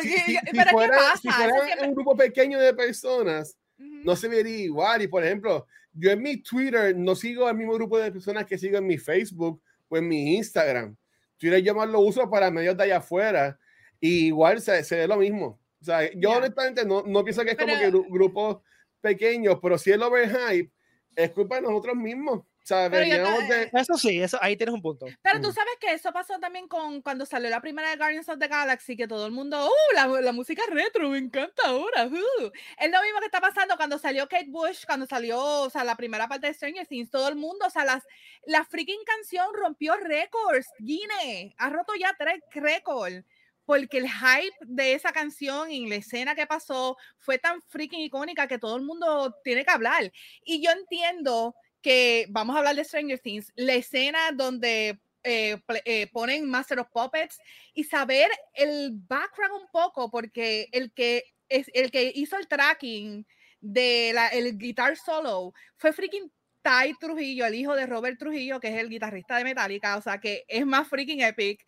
[0.02, 1.16] si, si- y- si pero ¿qué fuera, pasa?
[1.16, 3.88] si fuera siempre- un grupo pequeño de personas, Ujú.
[4.04, 5.02] no se vería igual.
[5.02, 8.56] Y por ejemplo, yo en mi Twitter no sigo el mismo grupo de personas que
[8.58, 10.96] sigo en mi Facebook o en mi Instagram.
[11.38, 13.58] Twitter yo más lo uso para medios de allá afuera
[14.00, 15.60] y igual se, se ve lo mismo.
[15.80, 16.36] O sea, yo Ya.
[16.38, 18.58] honestamente no, no pienso que es como Pero- que gru- grupos
[19.00, 20.72] pequeños, pero si el overhype
[21.16, 22.40] es culpa de nosotros mismos.
[22.64, 23.68] O sea, veníamos de...
[23.74, 25.04] Eso sí, eso, ahí tienes un punto.
[25.20, 25.52] Pero tú Mm.
[25.52, 28.96] sabes que eso pasó también con cuando salió la primera de Guardians of the Galaxy,
[28.96, 29.94] que todo el mundo, ¡uh!
[29.94, 32.06] La, la música retro, me encanta ahora.
[32.06, 32.50] uh".
[32.78, 35.94] Es lo mismo que está pasando cuando salió Kate Bush, cuando salió, o sea, la
[35.94, 38.02] primera parte de Stranger Things, todo el mundo, o sea, las,
[38.46, 40.66] la freaking canción rompió récords.
[40.78, 43.26] Guinness ha roto ya tres récords.
[43.64, 48.46] Porque el hype de esa canción y la escena que pasó fue tan freaking icónica
[48.46, 50.12] que todo el mundo tiene que hablar.
[50.44, 56.06] Y yo entiendo que vamos a hablar de Stranger Things, la escena donde eh, eh,
[56.08, 57.38] ponen Master of Puppets
[57.72, 63.26] y saber el background un poco, porque el que es el que hizo el tracking
[63.60, 66.30] de la, el guitar solo fue freaking
[66.62, 70.18] Ty Trujillo, el hijo de Robert Trujillo, que es el guitarrista de Metallica, o sea
[70.18, 71.64] que es más freaking epic.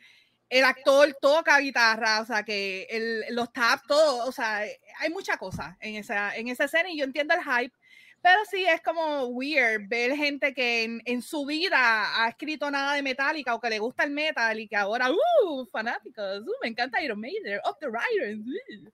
[0.48, 4.62] El actor toca guitarra, o sea que el, los taps, todo, o sea,
[4.98, 7.74] hay mucha cosa en esa, en esa escena y yo entiendo el hype,
[8.22, 11.78] pero sí es como weird ver gente que en, en su vida
[12.22, 15.66] ha escrito nada de Metallica o que le gusta el metal y que ahora, uh,
[15.66, 18.38] fanáticos, uh, me encanta Iron Maiden, Of the Riders.
[18.38, 18.90] uh".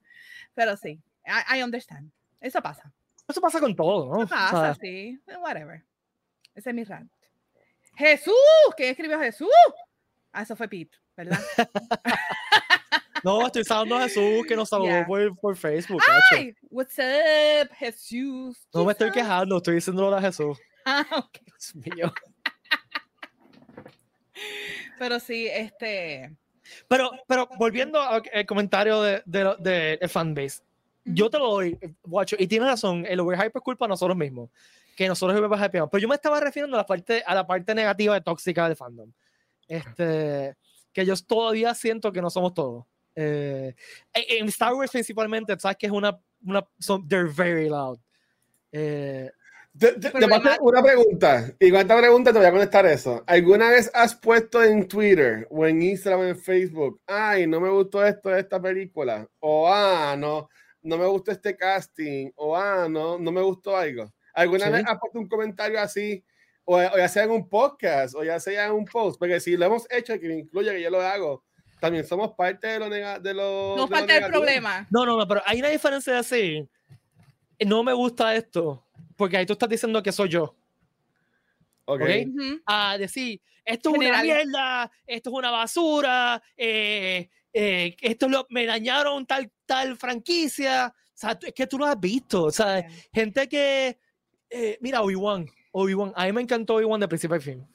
[0.55, 2.11] Pero sí, I, I understand.
[2.41, 2.91] Eso pasa.
[3.27, 4.19] Eso pasa con todo, ¿no?
[4.19, 5.19] O Eso sea, pasa, sí.
[5.27, 5.81] eh, Whatever.
[6.53, 7.11] Ese es mi rant.
[7.95, 8.33] Jesús,
[8.75, 9.49] ¿quién escribió Jesús?
[10.31, 11.39] Ah, eso fue Pete, ¿verdad?
[13.23, 15.05] no, estoy saludando a Jesús que nos saludó Ya.
[15.05, 16.01] por, por Facebook.
[16.05, 16.35] cacho.
[16.35, 18.67] Ay, what's up, Jesús?
[18.73, 20.57] No me estoy quejando, estoy diciéndolo a Jesús.
[20.85, 21.37] Ah, ok.
[21.45, 22.13] Dios mío.
[24.99, 26.35] Pero sí, este.
[26.89, 30.61] Pero, pero volviendo al al comentario de, de, de, fanbase,
[31.05, 34.49] yo te lo doy, guacho, y tienes razón, el overhype es culpa de nosotros mismos,
[34.95, 35.89] que nosotros overhypeamos.
[35.89, 38.77] Pero yo me estaba refiriendo a la parte, a la parte negativa de tóxica del
[38.77, 39.11] fandom.
[39.67, 40.55] Este,
[40.93, 42.85] que yo todavía siento que no somos todos.
[43.15, 43.75] Eh,
[44.13, 47.99] en Star Wars principalmente, sabes que es una, una son, they're very loud.
[48.71, 49.29] Eh,
[49.77, 51.51] Te, te- te Problema- paso una pregunta.
[51.59, 53.23] Y con esta pregunta te voy a contestar eso.
[53.25, 57.69] ¿Alguna vez has puesto en Twitter o en Instagram o en Facebook, ay, no me
[57.69, 59.27] gustó esto de esta película?
[59.39, 60.47] O, ah, no,
[60.83, 62.29] no me gustó este casting.
[62.35, 64.13] O, ah, no, no me gustó algo.
[64.35, 64.71] ¿Alguna Sí.
[64.73, 66.23] vez has puesto un comentario así?
[66.65, 69.19] O, o ya sea en un podcast o ya sea en un post.
[69.19, 71.43] Porque si lo hemos hecho, que me incluye que yo lo hago,
[71.79, 74.87] también somos parte de lo, de lo No de lo falta el problema.
[74.89, 76.69] No, no, no, pero hay una diferencia de decir,
[77.59, 78.85] no me gusta esto,
[79.17, 80.55] porque ahí tú estás diciendo que soy yo.
[81.85, 82.01] Ok.
[82.01, 82.09] Ok.
[82.27, 82.61] Ujú.
[82.65, 84.13] A decir, esto es General.
[84.13, 90.93] una mierda, esto es una basura, eh, eh, esto lo, me dañaron tal, tal franquicia.
[90.95, 92.45] O sea, es que tú lo has visto.
[92.45, 93.99] O sea, gente que,
[94.49, 97.67] eh, mira, Obi-Wan, Obi-Wan, a mí me encantó Obi-Wan de principio al fin.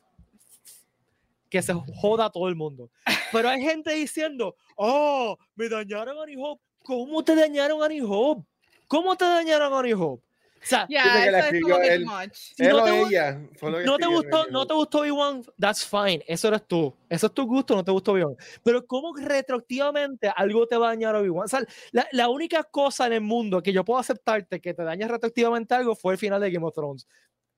[1.51, 2.91] Que se joda a todo el mundo.
[3.33, 6.63] Pero hay gente diciendo, oh, me dañaron a New Hope.
[6.85, 8.47] ¿Cómo te dañaron a New Hope?
[8.87, 10.23] ¿Cómo te dañaron a New Hope?
[10.61, 12.05] O sea, que la él.
[12.05, 13.41] no o te ella.
[13.57, 16.93] fue lo que no te gustó, no te gustó Obi-Wan, that's fine, eso eres tú.
[17.09, 18.37] Eso es tu gusto, no te gustó Obi-Wan.
[18.65, 21.45] Pero ¿cómo retroactivamente algo te va a dañar a Obi-Wan?
[21.45, 24.83] O sea, la, la única cosa en el mundo que yo puedo aceptarte que te
[24.83, 27.07] daña retroactivamente algo fue el final de Game of Thrones.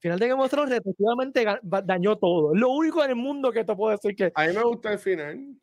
[0.00, 2.54] Final de Game of Thrones va- dañó todo.
[2.54, 4.32] Lo único en el mundo que te puedo decir que.
[4.34, 5.54] A mí me gusta el final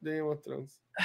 [0.00, 0.78] de Game of Thrones.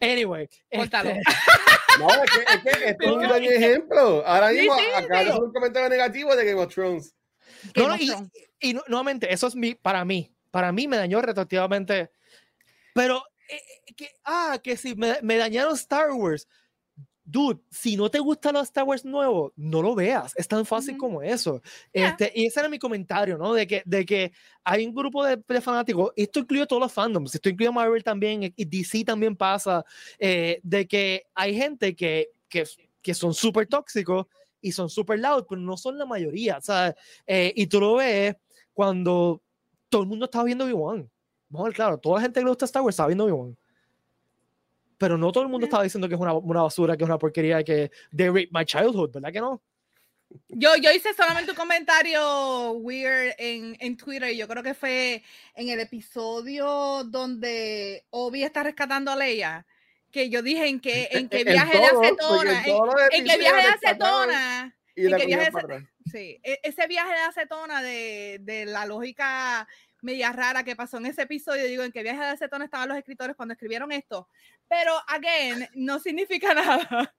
[0.00, 0.48] Anyway.
[0.74, 1.10] Córtalo.
[1.10, 1.22] este,
[1.98, 4.26] No, es que, es que esto es un buen ejemplo.
[4.26, 5.24] Ahora Sí, mismo sí, acá sí.
[5.24, 7.14] de hacer un comentario negativo de Game of Thrones.
[7.76, 8.10] no, no, y,
[8.60, 10.34] y nu- nuevamente, eso es mi, para mí.
[10.50, 12.10] Para mí me dañó retroactivamente.
[12.94, 16.48] Pero, eh, eh, que, ah, que si me, me dañaron Star Wars.
[17.24, 20.32] Dude, si no te gustan los Star Wars nuevos, no lo veas.
[20.36, 21.62] Es tan fácil como eso.
[21.92, 22.08] Yeah.
[22.08, 23.54] Este, y ese era mi comentario, ¿no?
[23.54, 24.32] De que, de que
[24.64, 28.52] hay un grupo de, de fanáticos, esto incluye todos los fandoms, esto incluye Marvel también,
[28.56, 29.84] y DC también pasa,
[30.18, 32.64] eh, de que hay gente que, que,
[33.00, 34.26] que son súper tóxicos
[34.60, 36.94] y son súper loud, pero no son la mayoría, ¿sabes?
[37.26, 38.34] Eh, y tú lo ves
[38.72, 39.42] cuando
[39.88, 41.08] todo el mundo estaba viendo Obi-Wan.
[41.50, 43.56] Ver, claro, toda la gente que le gusta Star Wars estaba viendo Obi-Wan.
[45.02, 47.18] Pero no todo el mundo estaba diciendo que es una, una basura, que es una
[47.18, 49.60] porquería, que they raped my childhood, ¿verdad que no?
[50.46, 55.24] Yo, yo hice solamente un comentario weird en, en Twitter y yo creo que fue
[55.56, 59.66] en el episodio donde Obi está rescatando a Leia,
[60.12, 63.38] que yo dije en que, en qué viaje de todo, porque acetona, en, en qué
[63.38, 68.38] viaje de acetona, Y en qué viaje de sí, e- ese viaje de acetona de,
[68.42, 69.66] de la lógica
[70.02, 72.98] media rara que pasó en ese episodio, digo, en qué viaje de acetona estaban los
[72.98, 74.28] escritores cuando escribieron esto,
[74.68, 77.14] pero, again, no significa nada.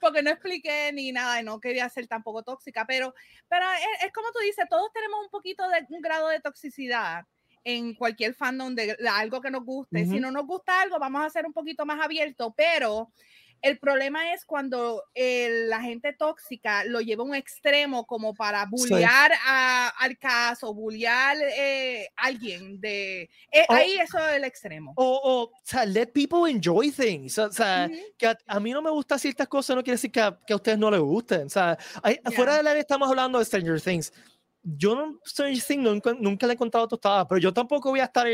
[0.00, 3.14] porque no expliqué ni nada y no quería ser tampoco tóxica, pero,
[3.46, 7.24] pero es, es como tú dices, todos tenemos un poquito de un grado de toxicidad
[7.64, 10.04] en cualquier fandom de, algo que nos guste.
[10.04, 10.20] Si Ujú.
[10.20, 13.12] no nos gusta algo, vamos a ser un poquito más abiertos, pero
[13.62, 18.66] el problema es cuando eh, la gente tóxica lo lleva a un extremo como para
[18.66, 23.22] bullear a- al caso, bullear eh, a alguien de...
[23.50, 23.74] eh, Oh.
[23.74, 24.92] Ahí eso es el extremo.
[24.96, 27.38] O, o, o sea, let people enjoy things.
[27.38, 30.20] O sea, que a, a mí no me gustan ciertas cosas, no quiere decir que
[30.20, 31.46] a, que a ustedes no les gusten.
[31.46, 32.30] O sea, hay- Ya.
[32.36, 34.12] fuera del área estamos hablando de Stranger Things.
[34.62, 38.04] Yo no, Stranger Things nunca, nunca le he contado tostada, pero yo tampoco voy a
[38.04, 38.26] estar.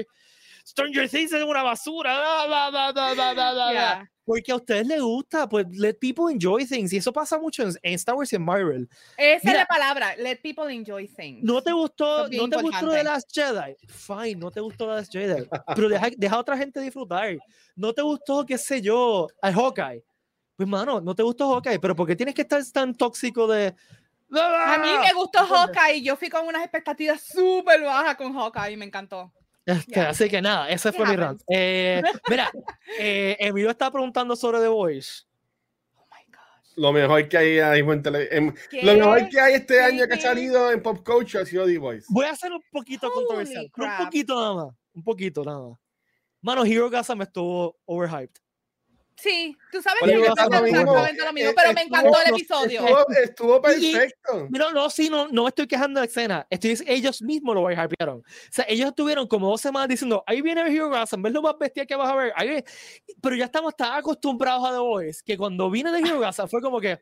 [0.64, 2.18] Stranger Things es una basura.
[2.18, 3.72] bla, bla, bla, bla, bla, bla, bla, bla".
[3.72, 4.10] Ya.
[4.24, 6.92] Porque a ustedes les gusta, pues let people enjoy things.
[6.94, 8.88] Y eso pasa mucho en, en Star Wars y en Marvel.
[9.18, 9.58] Esa es Mira.
[9.58, 11.44] la palabra, let people enjoy things.
[11.44, 12.90] ¿No te gustó, es no te gustó.
[12.90, 13.76] The Last Jedi?
[13.86, 15.46] Fine, no te gustó The Last Jedi.
[15.76, 17.36] Pero deja, deja a otra gente disfrutar.
[17.76, 20.02] ¿No te gustó, qué sé yo, a Hawkeye?
[20.56, 23.74] Pues, mano, no te gustó Hawkeye, pero ¿por qué tienes que estar tan tóxico de...
[24.32, 25.40] A mí me gustó.
[25.40, 29.30] Hawkeye, yo fui con unas expectativas súper bajas con Hawkeye y me encantó.
[29.66, 30.08] Este, Ya.
[30.10, 31.42] Así que nada, ese fue mi rant.
[31.48, 32.50] Eh, mira,
[32.98, 35.22] eh, Emilio estaba preguntando sobre The Voice.
[35.96, 36.38] Oh my God.
[36.76, 37.88] Lo mejor que hay ahí en
[38.30, 41.66] en- Lo mejor que hay este año que ha salido en Pop Culture ha sido
[41.66, 42.06] The Voice.
[42.10, 43.70] Voy a hacer un poquito Holy controversial.
[43.74, 44.74] pero Un poquito nada más.
[44.94, 45.78] Un poquito nada más.
[46.42, 48.38] Mano, Hero Gaza me estuvo overhyped.
[49.16, 50.80] Sí, tú sabes que yo pasa pensé lo mismo.
[50.80, 52.80] exactamente lo mismo, Eh, pero me estuvo- encantó el no, episodio.
[52.80, 54.48] Estuvo, estuvo Y- perfecto.
[54.50, 56.46] No, no, sí, no, no me estoy quejando de la escena.
[56.50, 58.18] Estoy, ellos mismos lo hypearon.
[58.18, 61.56] O sea, ellos estuvieron como dos semanas diciendo, ahí viene Hero Gaza, ves lo más
[61.58, 62.32] bestia que vas a ver.
[62.36, 62.64] Ahí viene".
[63.22, 66.60] Pero ya estamos tan acostumbrados a The Voice que cuando vine de Hero Gaza fue
[66.60, 66.98] como que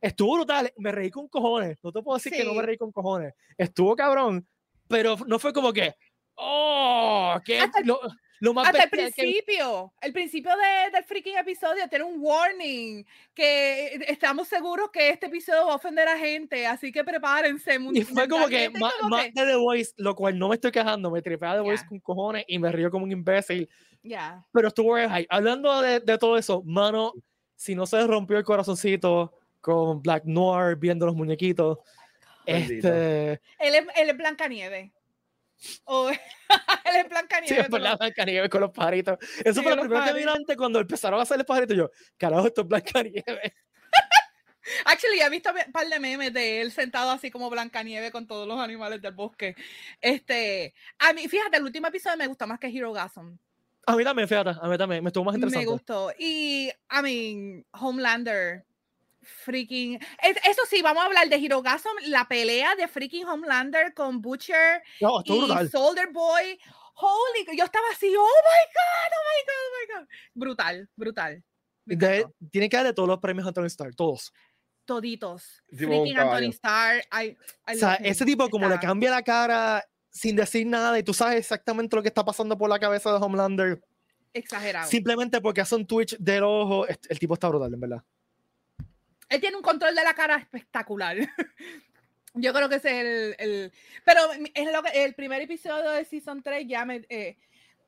[0.00, 0.72] estuvo brutal.
[0.78, 1.76] Me reí con cojones.
[1.82, 2.66] No te puedo decir que no me Sí.
[2.66, 3.34] reí con cojones.
[3.58, 4.48] Estuvo cabrón,
[4.88, 5.94] pero no fue como que,
[6.36, 8.00] oh, que Hasta lo,
[8.42, 12.16] lo más Hasta el bestia que- principio, el principio de- del freaking episodio tiene un
[12.18, 17.04] warning que eh, estamos seguros que este episodio va a ofender a gente, así que
[17.04, 17.78] prepárense.
[17.92, 18.92] Y fue como que más,
[19.26, 21.88] que- de The Voice, lo cual no me estoy quejando, me tripea The Voice Ya.
[21.88, 23.68] con cojones y me río como un imbécil.
[24.04, 24.44] Ya.
[24.52, 25.24] pero estuvo high.
[25.30, 27.12] Hablando de, de todo eso, mano,
[27.54, 31.78] si no se rompió el corazoncito con Black Noir viendo los muñequitos,
[32.44, 34.90] este, Él es, él es Blancanieves.
[35.84, 36.18] O- él
[36.96, 37.58] es sí, Blancanieves.
[37.58, 39.18] es por con la Blancanieves con los pajaritos.
[39.44, 41.76] Eso Sí, fue lo primero que vi antes cuando empezaron a hacer los pajaritos.
[41.76, 43.52] Yo, carajo, esto es Blancanieves.
[44.84, 48.46] Actually, he visto un par de memes de él sentado así como Blancanieves con todos
[48.46, 49.56] los animales del bosque.
[50.00, 53.36] Este, a mí, fíjate, el último episodio me gustó más que Hero Gasm.
[53.86, 55.66] A mí también, fíjate, a mí también, me estuvo más Me interesante.
[55.66, 56.12] gustó.
[56.16, 58.64] Y, I mean, Homelander,
[59.22, 59.94] freaking.
[60.22, 64.20] es- Eso sí, vamos a hablar de Hero Gasm, la pelea de freaking Homelander con
[64.20, 65.70] Butcher No, y brutal.
[65.70, 66.58] Soldier Boy.
[66.94, 70.08] Holy, yo estaba así, oh my god, oh my god, oh my god.
[70.34, 71.44] Brutal, brutal.
[71.84, 74.32] De- tiene que darle todos los premios a Tony Stark, todos.
[74.84, 75.62] Toditos.
[75.74, 76.50] Freaking Anthony.
[76.52, 77.02] Starr.
[77.12, 77.28] I,
[77.68, 81.14] I O sea, ese tipo como le cambia la cara sin decir nada y tú
[81.14, 83.80] sabes exactamente lo que está pasando por la cabeza de Homelander.
[84.34, 84.88] Exagerado.
[84.88, 88.02] Simplemente porque hace un Twitch del ojo, el tipo está brutal, en verdad.
[89.32, 91.16] Él tiene un control de la cara espectacular.
[92.34, 93.72] Yo creo que ese es el, el-
[94.04, 94.20] Pero
[94.54, 97.04] es lo que el primer episodio de Season 3 ya me...
[97.08, 97.36] eh,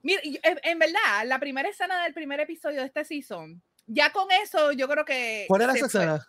[0.02, 4.72] mira, en, verdad, la primera escena del primer episodio de este season, ya con eso
[4.72, 5.46] yo creo que...
[5.48, 6.00] ¿Cuál era esa fue.
[6.00, 6.26] escena?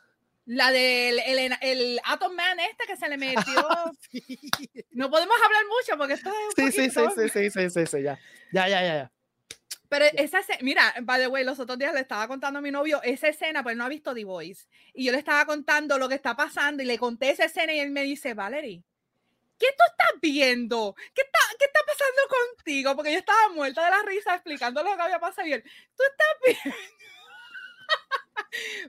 [0.47, 3.67] La del el, el Atom Man este que se le metió.
[4.91, 7.85] No podemos hablar mucho porque esto es un Sí, sí, sí, sí, sí, sí, sí,
[7.85, 8.19] sí, ya.
[8.53, 9.11] Ya, ya, ya, ya.
[9.89, 12.71] Pero esa escena, mira, by the way, los otros días le estaba contando a mi
[12.71, 14.67] novio esa escena, pues él no ha visto The Voice.
[14.93, 17.79] Y yo le estaba contando lo que está pasando y le conté esa escena y
[17.79, 18.83] él me dice, Valerie,
[19.57, 20.95] ¿qué tú estás viendo?
[21.13, 22.21] ¿Qué está, qué está pasando
[22.55, 22.95] contigo?
[22.95, 25.63] Porque yo estaba muerta de la risa explicando lo que había pasado y él,
[25.95, 26.77] ¿tú estás viendo?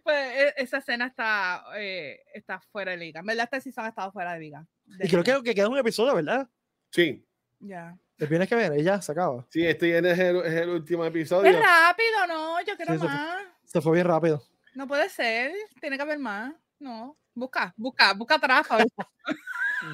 [0.02, 3.20] pues e- esa escena está, eh, está fuera de liga.
[3.20, 4.66] En verdad, esta season ha estado fuera de liga.
[5.00, 6.48] Y creo que, que queda un episodio, ¿verdad?
[6.90, 7.24] Sí,
[7.61, 7.96] Ya.
[8.18, 9.44] El viernes que viene, y ya, se acaba.
[9.50, 11.50] sí, este es el, es el último episodio.
[11.50, 12.61] Es rápido, ¿no?
[12.62, 13.42] Yo quiero Sí, más.
[13.64, 14.42] Se fue bien rápido.
[14.74, 16.55] No puede ser, tiene que haber más.
[16.79, 18.66] No, busca, busca, busca atrás.
[18.70, 18.87] a ver.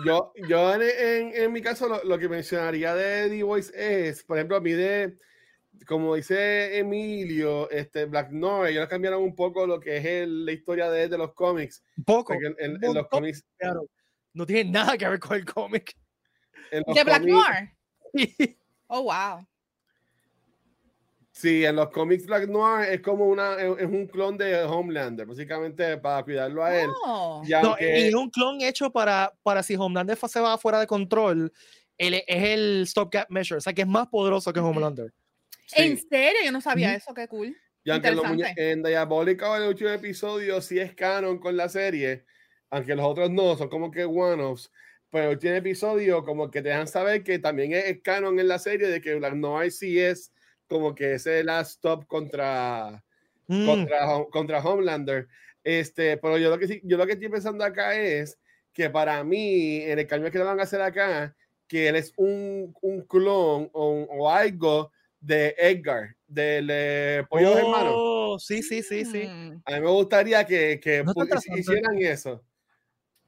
[0.06, 3.72] Yo, yo en, en- en mi caso lo, lo que mencionaría de The Voice
[4.08, 5.16] es, por ejemplo, a mí de,
[5.86, 10.52] como dice Emilio, este Black Noir, ellos cambiaron un poco lo que es el- la
[10.52, 11.82] historia de, de los cómics.
[11.96, 12.32] Un poco.
[12.34, 13.82] porque en, en- un en los montón, cómics, claro.
[14.34, 15.92] No tiene nada que ver con el cómic.
[16.70, 17.70] en los De Black cómics- Noir.
[18.94, 19.46] Oh, wow.
[21.30, 25.96] Sí, en los cómics Black Noir es como una, es, un clon de Homelander, básicamente
[25.96, 26.90] para cuidarlo a él.
[27.06, 27.42] Oh.
[27.44, 30.78] Y No, aunque- y es un clon hecho para, para si Homelander se va fuera
[30.78, 31.50] de control,
[31.96, 34.60] él es el stopgap measure, o sea que es más poderoso que.
[34.60, 35.12] Homelander.
[35.66, 35.82] sí.
[35.82, 36.96] En serio, yo no sabía Ujú.
[36.98, 37.56] eso, qué cool.
[37.84, 38.70] Y aunque los muñe- Interesante.
[38.72, 42.26] en Diabólica el último episodio sí es canon con la serie,
[42.68, 44.70] aunque los otros no, son como que one-offs.
[45.12, 48.48] Pero el último episodio como que te dejan saber que también es, es canon en
[48.48, 50.32] la serie de que Black Noir sí es
[50.66, 53.04] como que ese last stop contra,
[53.46, 53.98] Mm, contra,
[54.30, 55.28] contra Homelander.
[55.62, 58.38] Este, pero yo lo que yo lo que estoy pensando acá es
[58.72, 61.36] que para mí, en el cambio que le van a hacer acá,
[61.68, 67.54] que él es un, un clon o, un- o algo de Edgar, del eh, Pollo
[67.54, 67.92] de Hermano.
[67.96, 69.26] oh, sí, sí, sí, sí.
[69.26, 69.60] Mm.
[69.66, 71.12] A mí me gustaría que, que No
[71.58, 72.42] hicieran eso.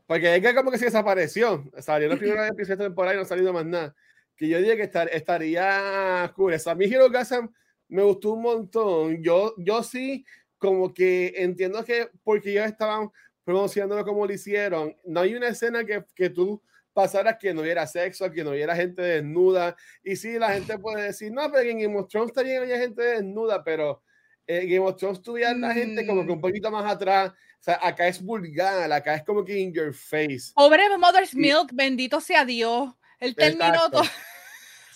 [0.06, 1.64] Porque Edgar como que se desapareció.
[1.78, 3.94] Salió los primeros episodios de temporada y no ha salido más nada.
[4.36, 6.54] Que yo diría que estar, estaría cool.
[6.66, 7.48] A mí Hero Gasm
[7.88, 9.22] me gustó un montón.
[9.22, 10.24] Yo, yo sí
[10.58, 13.10] como que entiendo que porque ellos estaban
[13.44, 16.62] promocionándolo como lo hicieron, no hay una escena que, que tú
[16.94, 19.76] pasaras que no hubiera sexo, que no hubiera gente desnuda.
[20.02, 23.02] Y sí, la gente puede decir, no, pero en Game of Thrones también había gente
[23.02, 24.02] desnuda, pero
[24.46, 26.40] en Game of Thrones tuviera la gente como que un Mm.
[26.40, 27.32] poquito más atrás.
[27.64, 30.52] Sea, acá es vulgar, acá es como que in your face.
[30.54, 31.38] Pobre Mother's Sí.
[31.38, 32.92] Milk, bendito sea Dios.
[33.18, 34.02] Él terminó todo.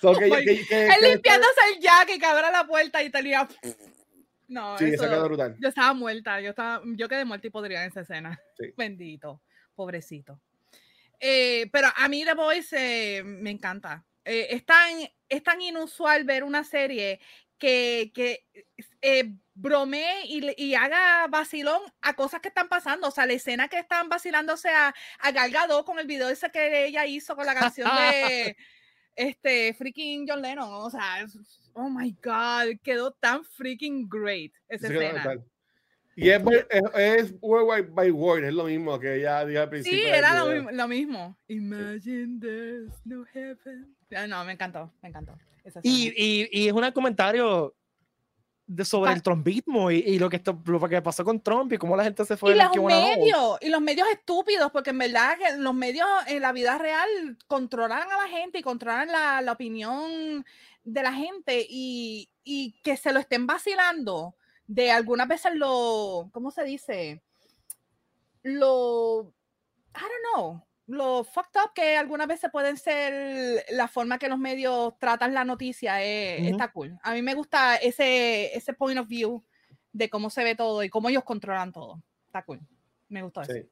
[0.00, 2.66] So, que- Oh my- que- que- Él que- limpiándose el jack y que abra la
[2.66, 3.48] puerta y tenía.
[4.48, 5.56] No, Sí, eso eso- quedó brutal.
[5.58, 8.38] yo estaba muerta, yo estaba, yo quedé muerta y podría en esa escena.
[8.58, 8.66] Sí.
[8.76, 9.40] Bendito,
[9.74, 10.38] pobrecito.
[11.18, 12.76] Eh, pero a mí The Voice
[13.18, 14.04] eh, me encanta.
[14.24, 17.18] Eh, es, tan, es tan inusual ver una serie
[17.58, 18.46] que, que
[19.02, 23.08] eh, bromee y, y haga vacilón a cosas que están pasando.
[23.08, 26.50] O sea, la escena que están vacilándose a, a Gal Gadot con el video ese
[26.50, 28.56] que ella hizo con la canción de
[29.16, 30.70] este freaking John Lennon.
[30.70, 31.26] O sea,
[31.74, 35.36] oh my God, quedó tan freaking great esa escena.
[36.20, 39.98] Y es, es, es World by Word, es lo mismo que ella dijo al principio.
[39.98, 40.62] Sí, era lo, video.
[40.64, 41.36] mi- lo mismo.
[41.46, 43.94] Imagine there's no heaven.
[44.16, 45.38] Ah, No, me encantó, me encantó.
[45.82, 47.74] Y, y, y es un comentario
[48.66, 51.72] de, sobre Pa- el trumpismo y, y lo, que esto, lo que pasó con Trump
[51.72, 54.98] y cómo la gente se fue Y los medios, y los medios estúpidos, porque en
[54.98, 59.40] verdad que los medios en la vida real controlan a la gente y controlan la,
[59.42, 60.44] la opinión
[60.84, 64.34] de la gente y, y que se lo estén vacilando
[64.68, 67.22] de algunas veces lo, ¿cómo se dice?
[68.42, 69.34] Lo,
[69.96, 74.38] I don't know, lo fucked up que algunas veces pueden ser la forma que los
[74.38, 76.50] medios tratan la noticia, eh, Ujú.
[76.50, 76.98] está cool.
[77.02, 79.42] A mí me gusta ese, ese point of view
[79.92, 82.02] de cómo se ve todo y cómo ellos controlan todo.
[82.26, 82.60] Está cool.
[83.08, 83.66] Me gustó eso.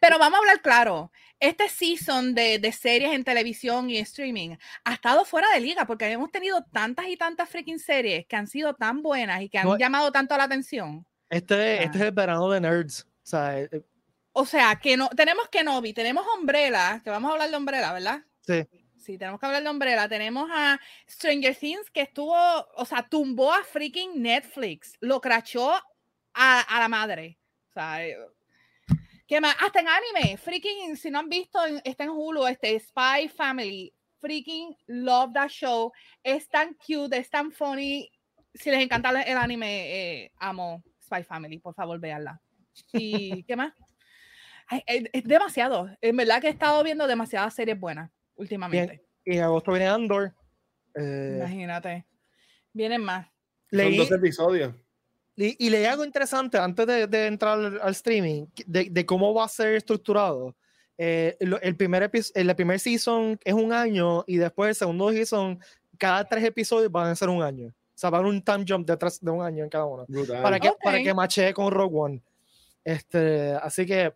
[0.00, 1.12] Pero vamos a hablar claro.
[1.38, 6.10] Este season de, de series en televisión y streaming ha estado fuera de liga porque
[6.10, 9.66] hemos tenido tantas y tantas freaking series que han sido tan buenas y que han
[9.66, 11.06] No, llamado tanto la atención.
[11.30, 12.00] Este, este Ah.
[12.00, 13.04] es el verano de nerds.
[13.04, 13.82] O sea, eh, eh,
[14.32, 18.22] O sea, que no tenemos Kenobi, tenemos Umbrella, que vamos a hablar de Umbrella, ¿verdad?
[18.46, 18.66] sí.
[18.98, 20.06] Sí, tenemos que hablar de Umbrella.
[20.10, 20.78] Tenemos a
[21.08, 22.34] Stranger Things que estuvo,
[22.76, 25.72] o sea, tumbó a freaking Netflix, lo crachó
[26.34, 27.38] a, a la madre.
[27.70, 28.18] O sea, eh,
[29.30, 29.54] ¿qué más?
[29.60, 34.76] Hasta en anime, freaking, si no han visto, está en Hulu, este Spy Family, freaking
[34.88, 35.92] love that show.
[36.24, 38.10] Es tan cute, es tan funny.
[38.52, 42.42] Si les encanta el anime, eh, amo Spy Family, por favor, véanla.
[42.92, 43.72] ¿Y qué más?
[44.66, 45.88] Ay, eh, es demasiado.
[46.00, 49.00] En verdad que he estado viendo demasiadas series buenas últimamente.
[49.24, 50.34] Y en agosto viene Andor.
[50.96, 52.04] Eh, Imagínate.
[52.72, 53.28] Vienen más.
[53.70, 54.74] Son leí, dos episodios.
[55.42, 59.32] Y, y leí algo interesante antes de, de entrar al, al streaming, de, de cómo
[59.32, 60.54] va a ser estructurado.
[60.98, 65.58] Eh, lo- el, primer el primer season es un año y después el segundo season,
[65.96, 67.68] cada tres episodios van a ser un año.
[67.68, 70.04] O sea, va a haber un time jump detrás de un año en cada uno.
[70.08, 70.42] Brutal.
[70.42, 71.04] Para que, para Ok.
[71.04, 72.22] que machee con Rogue One.
[72.84, 74.12] Este, así que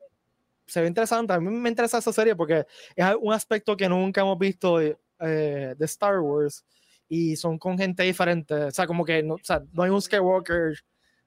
[0.67, 1.33] se ve interesante.
[1.33, 2.67] A mí me interesa esa serie porque
[2.97, 6.65] es un aspecto que nunca hemos visto eh, de Star Wars
[7.09, 8.55] y son con gente diferente.
[8.55, 10.79] O sea, como que no, o sea, no hay un Skywalker,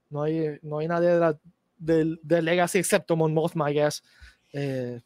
[0.10, 1.40] no hay, no hay nadie de la-
[1.78, 4.04] del, del Legacy excepto Mon Mothma, I guess.
[4.54, 5.02] Eh,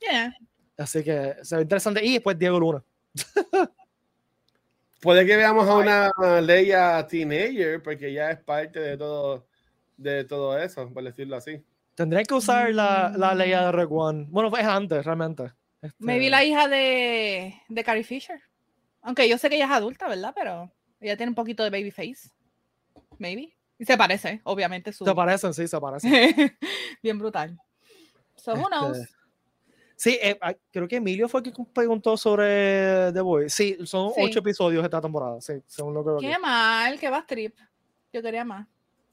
[0.00, 0.34] Yeah.
[0.78, 2.02] así que se ve interesante.
[2.04, 2.82] Y después Diego Luna.
[5.00, 9.46] Puede que veamos a una Leia teenager, porque ya es parte de todo,
[9.96, 11.62] de todo eso, por decirlo así.
[11.94, 13.38] Tendría que usar la, la Mm.
[13.38, 14.26] de Rogue One.
[14.30, 15.52] Bueno, es antes, realmente.
[15.82, 18.40] Este, Maybe la hija de, de Carrie Fisher.
[19.02, 20.32] Aunque yo sé que ella es adulta, ¿verdad?
[20.34, 20.70] Pero
[21.00, 22.30] ella tiene un poquito de baby face.
[23.18, 23.54] Maybe.
[23.80, 24.92] Y se parece, obviamente.
[24.92, 25.04] Su...
[25.04, 26.12] Se parecen, sí, se parecen.
[27.02, 27.58] Bien brutal.
[28.36, 28.98] So who knows?
[28.98, 29.14] Este,
[29.96, 33.52] Sí, eh, ah, creo que Emilio fue el que preguntó sobre The Boys.
[33.52, 34.20] Sí, son Sí.
[34.24, 36.32] ocho episodios esta temporada, sí, según lo que aquí.
[36.34, 37.54] Qué mal, qué va trip.
[38.12, 38.66] Yo quería más.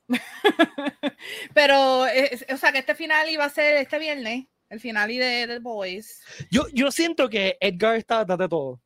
[1.53, 5.45] Pero, es- o sea, que este final iba a ser este viernes, el final de
[5.47, 6.22] The Boys.
[6.51, 8.80] Yo, yo siento que Edgar está detrás de todo.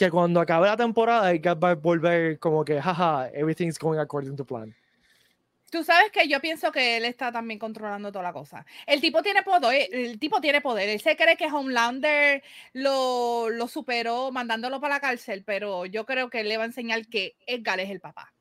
[0.00, 4.34] Que cuando acabe la temporada, Edgar va a volver como que, jaja, everything's going according
[4.34, 4.74] to plan.
[5.70, 8.64] Tú sabes que yo pienso que él está también controlando toda la cosa.
[8.86, 10.88] El tipo tiene poder, el tipo tiene poder.
[10.88, 12.42] Él se cree que Homelander
[12.72, 16.68] lo, lo superó mandándolo para la cárcel, pero yo creo que él le va a
[16.68, 18.32] enseñar que Edgar es el papá.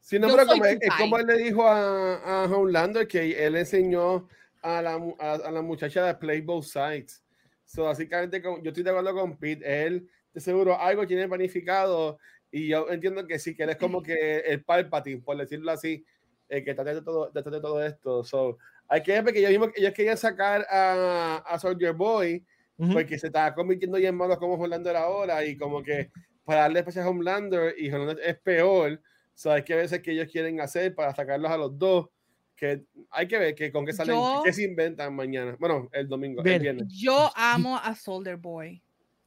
[0.00, 3.54] Sí, no, Yo pero como, es como él le dijo a, a Homelander que él
[3.54, 4.26] enseñó
[4.60, 7.22] a la, a, a la muchacha de Play Both Sides.
[7.64, 9.86] So, básicamente, yo estoy de acuerdo con Pete.
[9.86, 12.18] Él, de seguro, algo tiene planificado.
[12.50, 16.04] Y yo entiendo que sí, que él es como que el Palpatine, por decirlo así,
[16.48, 18.24] el que está detrás de todo, detrás de todo esto.
[18.24, 18.58] So,
[18.88, 22.44] hay que ver porque ellos, mismos- ellos querían sacar a, a Soldier Boy
[22.76, 22.92] Ujú.
[22.92, 26.10] porque se estaba convirtiendo ya en malo como Homelander ahora y como que
[26.44, 29.00] para darle espacio a Homelander y Homelander es peor,
[29.34, 32.08] so hay que ver qué ellos quieren hacer para sacarlos a los dos,
[32.56, 36.08] que hay que ver que con qué salen, Yo- qué se inventan mañana, bueno, el
[36.08, 36.56] domingo, Bien.
[36.56, 36.86] el viernes.
[36.88, 38.82] Yo amo a Soldier Boy.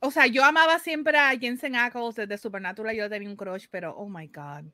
[0.05, 2.93] O sea, yo amaba siempre a Jensen Ackles desde Supernatural.
[2.93, 4.65] Yo tenía un crush, pero oh my god.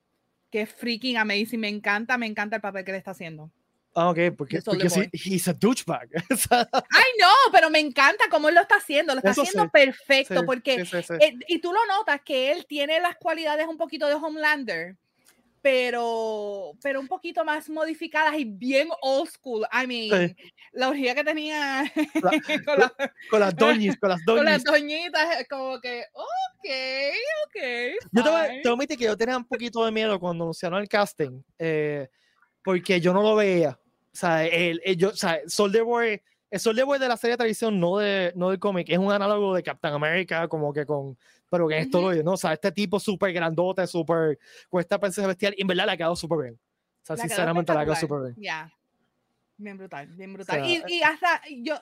[0.50, 1.60] Qué freaking amazing.
[1.60, 3.52] Me encanta, me encanta el papel que le está haciendo.
[3.94, 6.10] Ah, ok, porque, porque sí, he's a douchebag.
[6.50, 9.14] Ay, no, pero me encanta cómo él lo está haciendo.
[9.14, 10.98] Lo está Eso haciendo sí, perfecto sí, porque sí.
[11.20, 14.96] Eh, y tú lo notas que él tiene las cualidades un poquito de Homelander,
[15.62, 19.66] pero, pero un poquito más modificadas y bien old school.
[19.72, 20.36] I mean,
[20.72, 21.84] la orgía que tenía
[22.66, 22.94] con, la-
[23.30, 24.82] con las doñis, con las con las doñis.
[25.04, 26.70] doñitas, como que, ok,
[27.48, 27.62] ok.
[28.12, 28.62] Yo te voy, fine".
[28.62, 31.42] te voy a admitir que yo tenía un poquito de miedo cuando anunciaron el casting,
[31.58, 32.08] eh,
[32.64, 33.80] porque yo no lo veía.
[34.12, 37.34] O sea, el, el- yo, o sea, Soldier Boy, el Soldier Boy de la serie
[37.34, 40.86] de televisión, no, de, no del cómic, es un análogo de Captain America, como que
[40.86, 41.18] con,
[41.50, 42.12] pero que esto Ujú.
[42.12, 42.32] lo ¿no?
[42.34, 44.38] O sea, este tipo súper grandote, súper,
[44.70, 46.54] con esta presencia bestial, y en verdad le ha quedado súper bien.
[46.54, 48.36] O sea, La quedó sinceramente le ha quedado súper bien.
[48.38, 48.74] Ya.
[49.58, 50.64] Bien brutal, bien brutal.
[50.64, 51.76] sea, y, y hasta yo,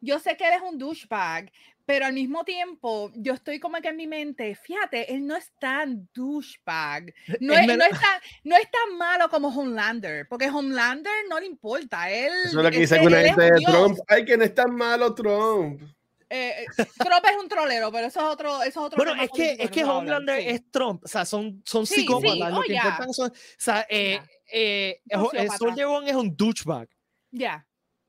[0.00, 1.50] yo sé que eres un douchebag,
[1.84, 5.52] pero al mismo tiempo yo estoy como que en mi mente, fíjate, él no es
[5.58, 7.12] tan douchebag.
[7.40, 11.40] No Es es, no es tan, no es tan malo como Homelander, porque Homelander no
[11.40, 12.10] le importa.
[12.10, 13.60] Él, Eso es lo que dice alguna es gente de.
[13.64, 13.98] Trump.
[14.06, 15.82] Ay, que no es tan malo Trump.
[16.30, 19.30] Eh, eh, Trump es un trolero, pero eso es otro, eso es otro Bueno, es
[19.30, 20.48] que, es que Homelander sí.
[20.48, 22.50] es Trump, o sea, son, son Sí, sí, psicópatas.
[22.52, 22.82] lo oh, que ya.
[22.82, 24.26] importan son, o sea, eh, Ya.
[24.52, 25.58] eh, Sociópata.
[25.58, 26.88] Soldier Boy es un douchebag.
[27.30, 27.66] Ya,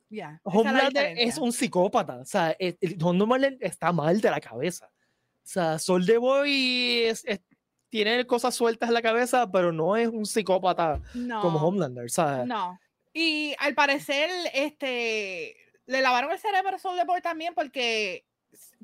[0.10, 2.18] es la Homelander es un psicópata.
[2.18, 4.88] O sea, el, el Homelander está mal de la cabeza.
[4.88, 7.42] O sea, Soldier Boy es- es-
[7.90, 11.42] tiene cosas sueltas en la cabeza, pero no es un psicópata no.
[11.42, 12.06] como Homelander.
[12.06, 12.80] O sea, No.
[13.14, 15.56] Y al parecer, este,
[15.88, 18.26] le lavaron el cerebro a Soldier Boy también porque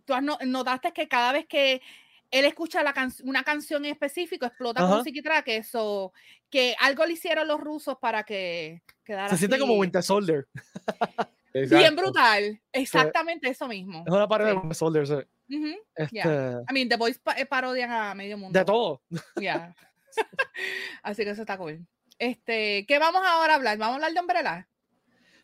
[0.05, 1.81] tú has no- notaste que cada vez que
[2.29, 4.97] él escucha la can- una canción en específico, explota con Ajá.
[4.99, 6.13] un psiquitraque, eso,
[6.49, 9.73] que algo le hicieron los rusos para que quedara se siente como.
[9.75, 10.47] Winter Soldier.
[11.53, 12.61] Bien brutal.
[12.71, 14.03] Exactamente eso mismo.
[14.07, 14.59] Es una parodia de.
[14.59, 15.07] Winter Soldier.
[15.07, 15.57] sí.
[15.57, 15.75] Ujú.
[15.95, 18.57] Este, I mean, The Boys pa- eh, parodian a medio mundo.
[18.57, 19.01] De todo.
[19.35, 19.75] Ya.
[21.03, 21.85] Así que eso está cool.
[22.17, 23.77] Este, ¿qué vamos ahora a hablar?
[23.77, 24.67] ¿Vamos a hablar de Umbrella?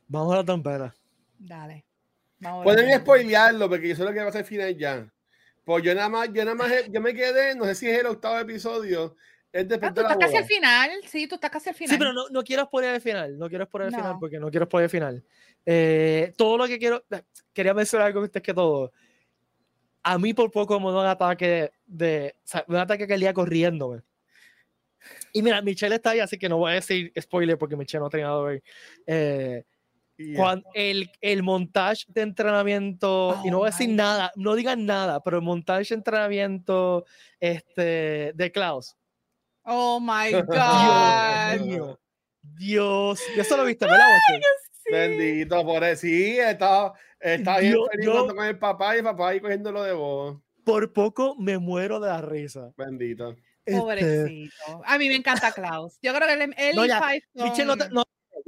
[0.07, 0.95] Vamos a la tampera.
[1.37, 1.85] Dale.
[2.39, 5.11] Vamos Pueden spoilearlo porque yo sé lo que va a ser el final ya.
[5.63, 8.05] Pues yo nada más, yo nada más, yo me quedé, no sé si es el
[8.05, 9.15] octavo episodio,
[9.51, 10.91] es Ah, tú de la estás casi al final.
[11.07, 11.91] Sí, tú estás casi al final.
[11.93, 13.37] Sí, pero no, no quiero spoiler el final.
[13.37, 14.19] No quiero spoiler el final No.
[14.19, 15.23] porque no quiero spoiler el final.
[15.65, 17.03] Eh, todo lo que quiero.
[17.53, 18.91] Quería mencionar algo antes que todo.
[20.03, 22.35] A mí por poco me da un ataque de.
[22.37, 24.01] o sea, un ataque que día corriéndome.
[25.33, 28.07] Y mira, Michelle está ahí, así que no voy a decir spoiler porque Michelle no
[28.07, 28.63] ha terminado de ver.
[29.05, 29.63] Eh,
[30.73, 34.85] El, el montaje de entrenamiento, y no Oh voy a decir my nada, no digan
[34.85, 37.05] nada, pero el montaje de entrenamiento
[37.39, 38.95] este, de Klaus.
[39.63, 41.97] Oh my Dios God.
[42.41, 44.07] Dios, ya se lo viste, ¿verdad?
[44.27, 44.91] Sí.
[44.91, 46.01] Bendito, por eso.
[46.01, 49.91] Sí, está, está bien Yo- yo- con el papá y el papá ahí cogiéndolo de
[49.93, 50.37] voz.
[50.63, 52.71] Por poco me muero de la risa.
[52.77, 53.35] Bendito.
[53.65, 54.81] Este, Pobrecito.
[54.85, 55.97] A mí me encanta Klaus.
[56.01, 58.03] Yo creo que él, él No, y ya, Five Michelle, no, te- son- no,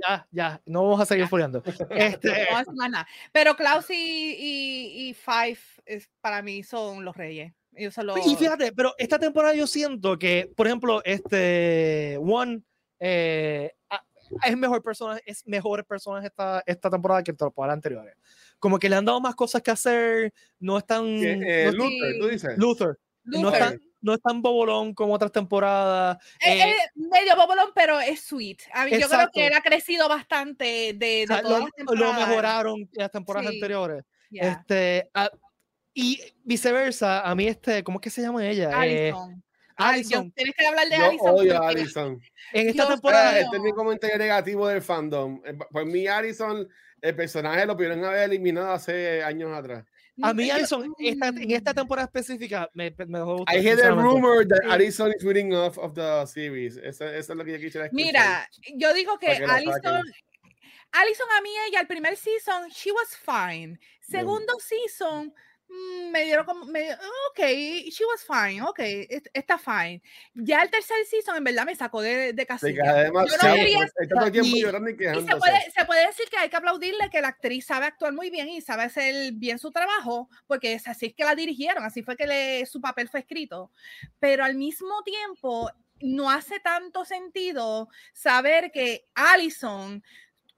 [0.08, 1.62] ya, ya, no vamos a seguir spoileando.
[1.89, 2.47] Este,
[2.89, 3.06] no.
[3.32, 7.54] Pero Klaus y, y, y Five es, para mí son los reyes.
[7.74, 8.26] Ellos son los...
[8.26, 12.62] Y fíjate, pero esta temporada yo siento que, por ejemplo, este One
[13.00, 14.04] eh, a-
[14.45, 18.16] es mejor personaje, es mejor personaje esta, esta temporada que temporadas anteriores.
[18.60, 21.32] Como que le han dado más cosas que hacer, no es tan Que,
[21.68, 22.58] eh, no- Luther, tú dices.
[22.58, 23.54] Luther, no Luther.
[23.62, 26.18] es tan, no es tan bobolón como otras temporadas.
[26.45, 28.60] Eh, eh, eh, medio bobolón, pero es sweet.
[28.74, 31.66] A mí, yo creo que él ha crecido bastante de, de o sea, todas lo,
[31.66, 32.28] las lo temporadas.
[32.30, 33.56] mejoraron en las temporadas Sí.
[33.58, 34.04] anteriores.
[34.30, 34.52] Yeah.
[34.52, 35.30] Este, ah,
[35.93, 38.70] y viceversa, a mí este, ¿cómo es que se llama ella?
[38.86, 39.12] Eh,
[39.76, 40.26] Alison.
[40.26, 41.30] Ay, tienes que hablar de Yo Alison.
[41.36, 42.22] odio a Alison.
[42.54, 43.41] en esta Dios temporada mío.
[43.43, 45.41] Este es mi comentario negativo del fandom.
[45.45, 46.68] Eh, Por mí, Alison,
[47.02, 49.86] el personaje lo pudieron haber eliminado hace años atrás.
[50.22, 53.91] A mí, Alison, esta- en esta temporada específica, me, me dejó gustar, I hear the
[53.91, 54.59] rumor that.
[54.70, 56.78] Alison is winning off of the series.
[56.78, 58.05] Eso, eso es lo que yo quisiera escuchar.
[58.05, 60.01] Mira, yo digo que Alison.
[60.91, 63.80] Alison a mí ella el primer season she was fine.
[64.01, 65.34] Segundo season
[66.11, 67.39] me dieron como me, ok,
[67.91, 70.01] she was fine, ok, est- está fine.
[70.34, 72.82] Ya el tercer season en verdad me sacó de, de casilla.
[72.84, 73.55] queda demasiado.
[73.55, 75.28] quería- Está todo el tiempo y- llorando y Y quejándose.
[75.28, 78.30] se puede, se puede decir que hay que aplaudirle que la actriz sabe actuar muy
[78.32, 82.01] bien y sabe hacer bien su trabajo, porque es así es que la dirigieron, así
[82.01, 83.72] fue que le, su papel fue escrito.
[84.20, 85.70] Pero al mismo tiempo,
[86.01, 90.01] no hace tanto sentido saber que Allison,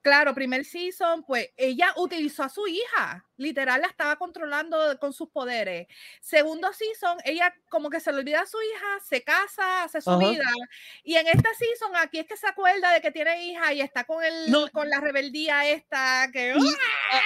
[0.02, 5.28] claro, primer season, pues ella utilizó a su hija, literal la estaba controlando con sus
[5.30, 5.86] poderes.
[6.20, 10.10] Segundo season, ella como que se le olvida a su hija, se casa, hace su
[10.10, 10.18] Ajá.
[10.18, 10.44] vida.
[11.04, 14.04] Y en esta season, aquí es que se acuerda de que tiene hija y está
[14.04, 14.68] con el, No.
[14.70, 16.74] con la rebeldía esta, que Y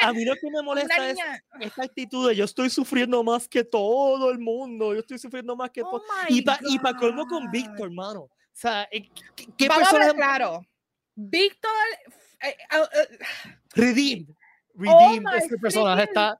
[0.02, 0.62] a, a mí lo que me ¡ah!
[0.62, 1.18] molesta es
[1.60, 5.70] esta actitud de yo estoy sufriendo más que todo el mundo, yo estoy sufriendo más
[5.70, 6.04] que Oh todo.
[6.28, 7.50] Y para y pa colmo con.
[7.50, 8.20] Víctor, hermano.
[8.22, 10.66] O sea, eh, ¿qué, qué Vamos a hablar personaje claro.
[11.14, 11.70] Víctor.
[12.42, 13.18] Eh, ah, eh,
[13.74, 14.28] redeemed?
[14.30, 16.38] Oh Redeemed, este personaje está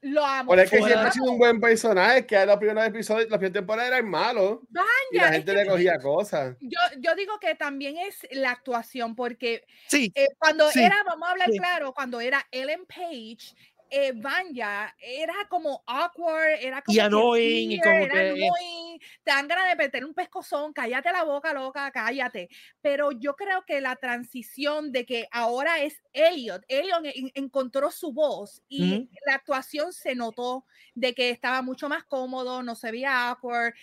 [0.00, 0.50] lo amo.
[0.50, 3.38] Por es que siempre ha sido un buen personaje, que a los primeros episodios, la
[3.38, 4.62] primera temporada era el malo.
[4.70, 6.56] Y Vaya, la gente que le cogía cosas.
[6.60, 11.28] yo, yo digo que también es la actuación, porque Sí, eh, cuando Sí, era, vamos
[11.28, 11.58] a hablar sí.
[11.58, 13.54] claro, cuando era Ellen Page,
[13.90, 19.48] eh, Vanya era como awkward, era como que annoying, y como que- annoying, te dan
[19.48, 22.48] ganas de meter un pescozón, cállate la boca, loca, cállate.
[22.80, 28.12] Pero yo creo que la transición de que ahora es Elliot, Elliot en- encontró su
[28.12, 29.08] voz y Ujú.
[29.26, 33.74] la actuación se notó de que estaba mucho más cómodo, no se veía awkward,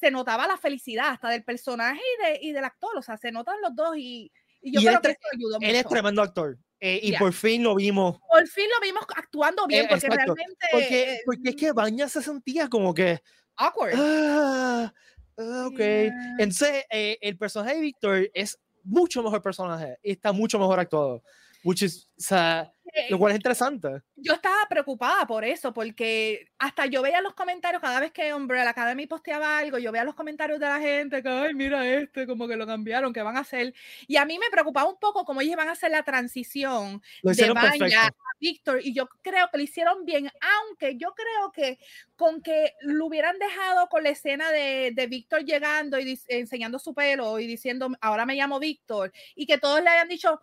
[0.00, 3.30] se notaba la felicidad hasta del personaje y, de, y del actor, o sea, se
[3.30, 5.88] notan los dos y, y yo Y creo que eso ayudó él es mucho.
[5.90, 6.58] tremendo actor.
[6.84, 7.18] Eh, y Ya.
[7.20, 8.18] por fin lo vimos.
[8.28, 12.08] Por fin lo vimos actuando bien, Eh, porque exacto, realmente Porque, porque es que Baña
[12.08, 13.22] se sentía como que.
[13.56, 13.94] awkward.
[13.96, 14.92] Ah,
[15.38, 15.78] ah, ok.
[15.78, 16.34] Yeah.
[16.40, 19.96] Entonces, eh, el personaje de Víctor es mucho mejor personaje.
[20.02, 21.22] Está mucho mejor actuado.
[21.62, 22.71] Which is, o sea,
[23.08, 24.02] Lo cual es interesante.
[24.16, 28.68] yo estaba preocupada por eso, porque hasta yo veía los comentarios cada vez que Umbrella
[28.68, 32.46] Academy posteaba algo, yo veía los comentarios de la gente que, ay, mira este, como
[32.46, 33.74] que lo cambiaron, que van a hacer.
[34.06, 37.52] Y a mí me preocupaba un poco cómo ellos van a hacer la transición de
[37.52, 41.78] Vanya a Víctor, y yo creo que lo hicieron bien, aunque yo creo que
[42.16, 46.94] con que lo hubieran dejado con la escena de, de Víctor llegando y enseñando su
[46.94, 50.40] pelo y diciendo, ahora me llamo Víctor, y que todos le hayan dicho,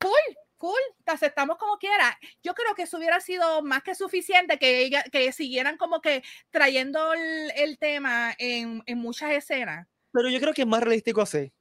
[0.00, 2.16] cool, cool, te aceptamos como quiera.
[2.40, 6.22] Yo creo que eso hubiera sido más que suficiente que, ella, que siguieran como que
[6.50, 9.88] trayendo el, el tema en, en muchas escenas.
[10.12, 11.52] Pero yo creo que es más realístico así.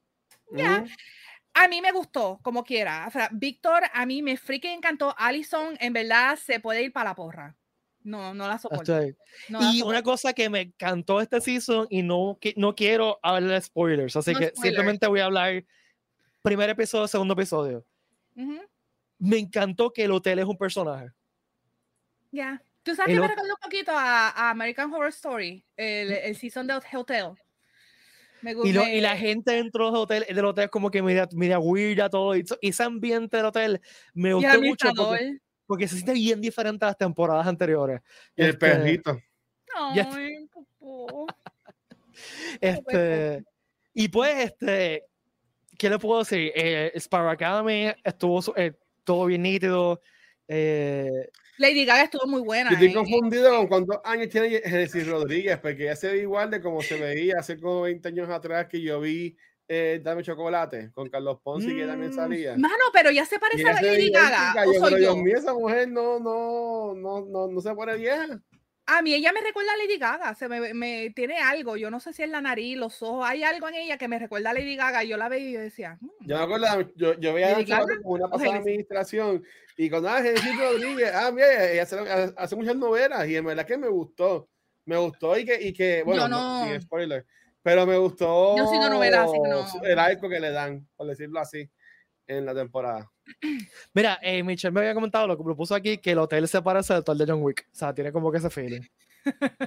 [0.52, 0.84] Ya.
[0.84, 0.91] Ujú.
[1.56, 3.06] A mí me gustó, como quiera.
[3.08, 5.16] O sea, Víctor, a mí me freaking encantó.
[5.18, 7.56] Allison, en verdad, se puede ir para la porra.
[8.04, 8.93] No, no la soporto.
[9.49, 9.86] No la Y soporto.
[9.88, 14.16] una cosa que me encantó este season y no, que, no quiero hablar de spoilers,
[14.16, 14.62] así No que spoilers.
[14.62, 15.66] simplemente voy a hablar
[16.43, 17.84] primer episodio, segundo episodio.
[18.36, 18.62] Ujú,
[19.22, 21.10] Me encantó que el hotel es un personaje.
[22.32, 22.62] Ya.
[22.84, 25.64] ¿Tú sabes El que me recordó un poquito a, a American Horror Story?
[25.78, 27.28] El, el season de Hotel.
[28.42, 31.60] Me Y, lo- y la gente dentro del hotel, del hotel como que media, media
[31.60, 32.36] weird a todo.
[32.36, 33.80] Y ese ambiente del hotel
[34.16, 38.02] me gustó mucho porque, porque se siente bien diferente a las temporadas anteriores.
[38.36, 39.22] Y el Este, perrito.
[39.76, 41.28] Ay, popó.
[42.60, 43.44] Este,
[43.94, 45.06] Y pues, este,
[45.78, 46.52] ¿qué le puedo decir?
[46.56, 48.74] Eh, Sparrow Academy estuvo eh,
[49.12, 50.01] todo bien nítido.
[50.47, 52.70] Eh, Lady Gaga estuvo muy buena.
[52.72, 56.49] Yo estoy en- confundido con cuántos años tiene Genesis Rodríguez, porque ella se ve igual
[56.49, 59.36] de como se veía hace como 20 años atrás que yo vi
[59.74, 62.57] eh, Dame Chocolate con Carlos Ponce, que también Mm, salía.
[62.57, 64.53] Mano, pero ya se parece a Lady Gaga.
[64.53, 65.22] idéntica, ¿O yo, pero soy Dios yo?
[65.24, 68.41] mío, esa mujer no, no, no, no, no se pone vieja.
[68.94, 70.36] A mí ella me recuerda a Lady Gaga.
[70.36, 71.78] Se me, me tiene algo.
[71.78, 73.26] Yo no sé si es la nariz, los ojos.
[73.26, 75.04] Hay algo en ella que me recuerda a Lady Gaga.
[75.04, 76.10] Yo la veía y yo decía, "Mm".
[76.28, 77.56] Yo me acuerdo, yo, yo veía
[78.04, 79.44] como una pasada administración
[79.78, 83.78] y cuando ah, Rodríguez, ah, mira, ella hace, hace muchas novelas y en verdad que
[83.78, 84.50] me gustó.
[84.86, 87.26] Me gustó y que, y que bueno, no- sin spoiler,
[87.62, 88.74] pero me gustó Yo así
[89.42, 89.84] que no.
[89.84, 91.70] el arco que le dan, por decirlo así,
[92.38, 93.12] en la temporada.
[93.94, 96.62] mira, eh, Michelle me había comentado lo que me puso aquí, que el hotel se
[96.62, 97.68] parece al hotel de John Wick.
[97.72, 98.82] O sea, tiene como que ese feeling.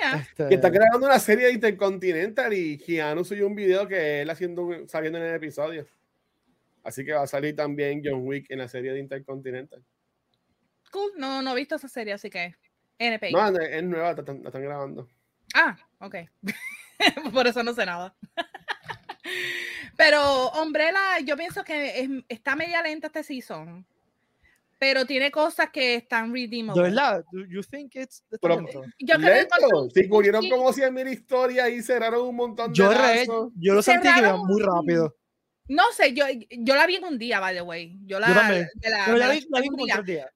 [0.00, 0.16] "Yeah".
[0.20, 4.30] Este, Que está grabando una serie de Intercontinental y Keanu subió un video que él
[4.30, 5.86] haciendo un- saliendo en el episodio.
[6.82, 9.82] Así que va a salir también John Wick en la serie de Intercontinental.
[10.90, 11.12] Cool.
[11.16, 12.54] No, no he visto esa serie, así que.
[12.98, 13.32] NPI.
[13.32, 15.08] No, no, es nueva, la están, la están grabando.
[15.54, 16.14] Ah, ok.
[17.32, 18.14] Por eso no sé nada.
[19.96, 23.86] Pero Umbrella, yo pienso que es- está media lenta este season.
[24.78, 26.82] Pero tiene cosas que están ¿De redeemable.
[26.82, 27.24] verdad?
[27.32, 28.60] Do you think it's the Pero-?
[28.98, 30.50] Yo creo que Si cubrieron sí.
[30.50, 33.26] como 100 mil historias y cerraron un montón de Yo, re-
[33.56, 35.16] yo lo sentí que iba Cerraron- muy rápido.
[35.68, 37.96] No sé, yo, yo la vi en un día, by the way.
[38.04, 38.68] Yo la, Yo también.
[38.74, 40.02] de la- Pero ya la vi, la vi en un día.
[40.02, 40.30] días.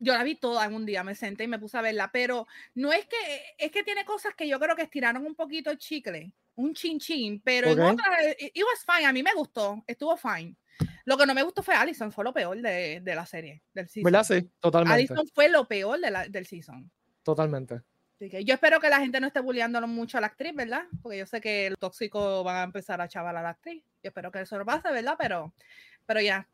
[0.00, 2.46] Yo la vi toda en un día, me senté y me puse a verla, pero
[2.74, 3.16] no es que,
[3.56, 6.98] es que tiene cosas que yo creo que estiraron un poquito el chicle, un chin
[6.98, 10.56] chin, pero en otras, eh, it was fine, a mí me gustó, estuvo fine.
[11.04, 13.88] Lo que no me gustó fue Allison, fue lo peor de, de la serie, del
[13.88, 14.04] season.
[14.12, 14.24] ¿Verdad?
[14.24, 14.94] Sí, totalmente.
[14.94, 16.90] Allison fue lo peor de la- del season.
[17.22, 17.80] Totalmente.
[18.16, 20.84] Así que yo espero que la gente no esté bulleándolo mucho a la actriz, ¿verdad?
[21.02, 23.82] Porque yo sé que los tóxicos van a empezar a chaval a la actriz.
[24.02, 25.16] Yo espero que eso no pase, ¿verdad?
[25.18, 25.52] Pero,
[26.06, 26.48] pero ya,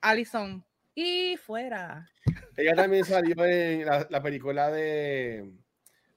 [0.00, 0.64] Allison,
[0.94, 2.08] y fuera.
[2.56, 5.50] Ella también salió en la, la película de,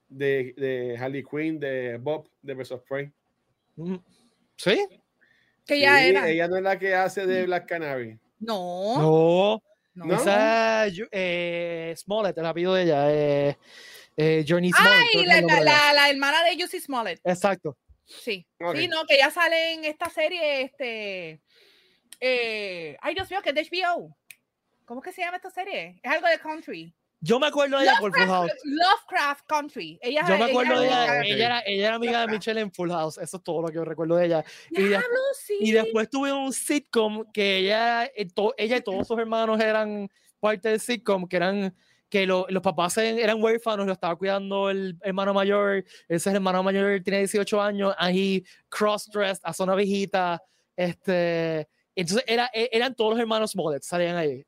[0.07, 3.11] de, de Harley Quinn, de Bob, de Birds of Prey.
[3.75, 3.95] Mm,
[4.57, 4.87] ¿Sí?
[5.65, 6.29] Que ya Sí, era.
[6.29, 8.17] Ella no es la que hace de Black Canary.
[8.39, 10.05] No, No.
[10.05, 10.15] no.
[10.15, 13.05] Esa eh, Smollett, el apellido de ella.
[13.13, 13.57] Eh,
[14.17, 15.07] eh, Journey Smollett.
[15.15, 17.19] Ay, la, la, la- la hermana de Juicy Smollett.
[17.23, 17.77] Exacto.
[18.05, 18.45] Sí.
[18.75, 21.41] Sí, no, que ya sale en esta serie, este.
[22.19, 24.15] eh, ay, Dios mío, que es de HBO.
[24.85, 25.99] ¿Cómo que se llama esta serie?
[26.03, 26.93] Es algo de country.
[27.25, 28.51] Yo me acuerdo de ella por Full House.
[28.63, 29.99] Lovecraft Country.
[30.01, 31.03] Ella, Yo me ella acuerdo de es- ella.
[31.05, 31.23] ok.
[31.25, 32.33] Ella era, ella era amiga de Lovecraft.
[32.47, 33.17] Michelle en Full House.
[33.17, 34.45] Eso es todo lo que yo recuerdo de ella.
[34.69, 34.99] Y, de-
[35.39, 35.57] sí.
[35.59, 40.09] y después tuve un sitcom que ella, eh, to- ella y todos sus hermanos eran
[40.39, 41.75] parte del sitcom, que eran
[42.07, 47.01] que lo- los papás eran huérfanos, lo estaba cuidando el hermano mayor, ese hermano mayor
[47.03, 50.41] tiene 18 años, ahí cross-dressed, a zona viejita,
[50.75, 54.45] este, entonces era, e- eran todos los hermanos Smollett, salían ahí,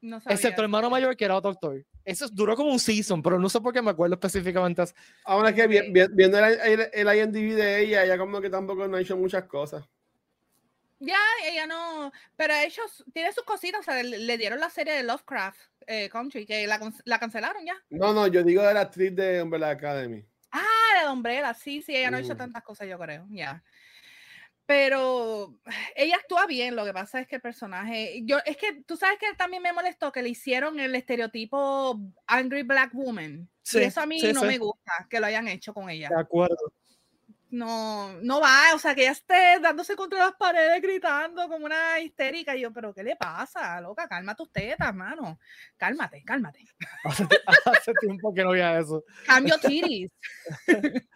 [0.00, 1.84] No excepto el hermano mayor que era doctor.
[2.04, 4.82] Eso duró como un season, pero no sé por qué me acuerdo específicamente.
[5.24, 8.88] Ahora que vi- vi- viendo el, el, el IMDb de ella, ella como que tampoco
[8.88, 9.84] no ha hecho muchas cosas.
[10.98, 12.12] Ya, ella no.
[12.36, 13.80] Pero ellos tiene sus cositas.
[13.80, 17.18] O sea, le, le dieron la serie de Lovecraft eh, Country, que la, con- la
[17.18, 17.74] cancelaron ya.
[17.90, 20.24] No, no, yo digo de la actriz de Umbrella Academy.
[20.52, 22.38] Ah, de Umbrella, sí, sí, ella no ha hecho Mm.
[22.38, 23.62] tantas cosas, yo creo, ya.
[24.70, 25.52] Pero
[25.96, 29.18] ella actúa bien, lo que pasa es que el personaje, yo, es que tú sabes
[29.18, 31.98] que también me molestó que le hicieron el estereotipo
[32.28, 33.50] Angry Black Woman.
[33.62, 34.46] Sí, y eso a mí sí, no sí.
[34.46, 36.08] me gusta que lo hayan hecho con ella.
[36.08, 36.72] De acuerdo.
[37.50, 41.98] No, no va, o sea, que ella esté dándose contra las paredes, gritando como una
[41.98, 42.54] histérica.
[42.54, 44.06] Y yo, pero ¿qué le pasa, loca?
[44.06, 45.40] Calma tus tetas, mano.
[45.76, 46.64] Cálmate, cálmate.
[47.04, 47.26] Hace,
[47.64, 49.02] hace tiempo que no veía eso.
[49.26, 50.12] Cambio tiris.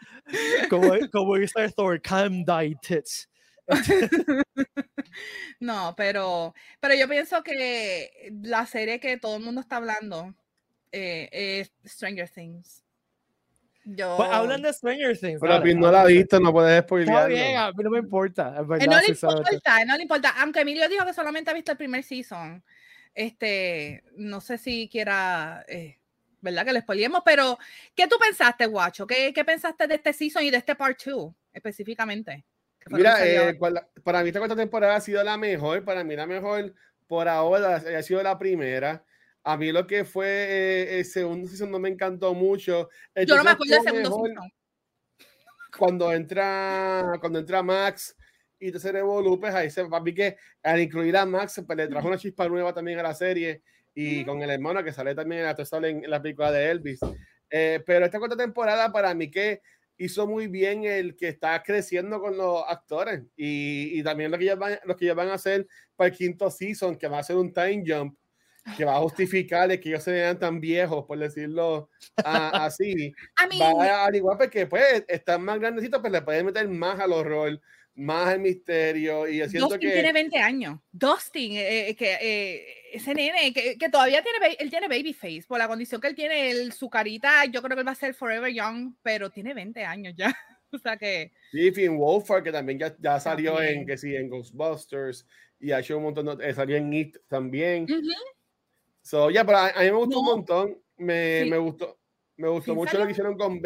[0.70, 3.28] Como, como dice Thor, calm thy tits.
[5.60, 10.34] No, pero, pero yo pienso que la serie que todo el mundo está hablando
[10.92, 12.82] eh, es Stranger Things.
[13.84, 15.40] Yo, Pues, hablan de Stranger Things.
[15.40, 17.28] Pero dale, no la ha visto, no puedes Está spoilearlo.
[17.34, 18.54] bien, a mí no me importa.
[18.54, 20.34] Es Eh, verdad, no le importa, no le importa.
[20.40, 22.62] Aunque Emilio dijo que solamente ha visto el primer season.
[23.14, 25.98] Este, no sé si quiera, eh,
[26.40, 26.64] ¿verdad?
[26.64, 27.58] Que le spoilemos, pero
[27.94, 29.06] ¿qué tú pensaste, guacho?
[29.06, 32.44] ¿Qué, qué pensaste de este season y de este part 2 específicamente?
[32.90, 33.58] Mira, eh,
[34.02, 35.84] para mí esta cuarta temporada ha sido la mejor.
[35.84, 36.74] Para mí la mejor
[37.06, 39.04] por ahora ha sido la primera.
[39.42, 42.88] A mí lo que fue eh, el segundo season no me encantó mucho.
[43.14, 44.52] El yo no me acuerdo del segundo season.
[45.76, 48.16] Cuando entra, cuando entra Max
[48.58, 48.94] y entonces
[49.40, 52.72] pues ahí se mí que al incluir a Max pues, le trajo una chispa nueva
[52.72, 53.62] también a la serie
[53.94, 54.30] y Ujú.
[54.30, 57.00] con el hermano que sale también en la, en la película de Elvis.
[57.50, 59.60] Eh, pero esta cuarta temporada para mí que
[59.96, 64.44] hizo muy bien el que está creciendo con los actores y, y también lo que,
[64.44, 65.66] ellos van, lo que ellos van a hacer
[65.96, 68.16] para el quinto season, que va a ser un time jump,
[68.76, 73.14] que va a justificar que ellos se vean tan viejos, por decirlo así.
[73.60, 77.60] va a igual porque pues están más grandecitos, pues, le pueden meter más al horror,
[77.96, 80.80] más el misterio y siento Dustin que tiene 20 años.
[80.90, 85.44] Dustin, eh, eh, que eh, ese nene que, que, todavía tiene él tiene baby face
[85.46, 87.96] por la condición que él tiene el, su carita, yo creo que él va a
[87.96, 90.34] ser forever young, pero tiene 20 años ya.
[90.72, 94.28] o sea que Sí, Finn Wolfhard que también ya, ya salió en que sí en
[94.28, 95.26] Ghostbusters
[95.60, 97.86] y ha hecho un montón de, salió en It también.
[99.02, 100.78] So, ya, pero a, mí me gustó un montón.
[100.96, 101.98] Me, me gustó
[102.36, 103.60] me gustó mucho lo que hicieron con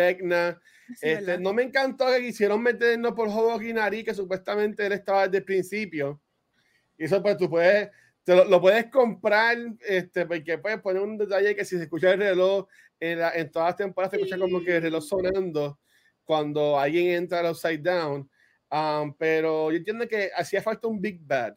[1.02, 5.44] Este, no me encantó que quisieron meternos por Hobokinari, que supuestamente él estaba desde el
[5.44, 6.20] principio.
[6.96, 7.90] Y eso pues tú puedes,
[8.24, 12.20] te lo, puedes comprar, este, porque puedes poner un detalle que si se escucha el
[12.20, 12.66] reloj
[12.98, 15.78] en, en todas las temporadas, se escucha como que el reloj sonando
[16.24, 18.28] cuando alguien entra al Upside Down.
[18.70, 21.54] Um, pero yo entiendo que hacía falta un Big Bad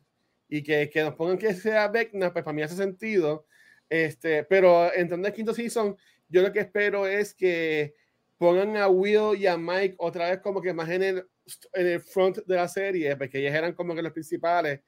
[0.47, 3.45] y que, que nos pongan que sea Vecna, pues para mí hace sentido.
[3.89, 5.97] Este, pero entrando el quinto season,
[6.29, 7.95] yo lo que espero es que
[8.41, 11.27] pongan a Will y a Mike otra vez como que más en el,
[11.73, 14.81] en el front de la serie, porque ellos eran como que los principales.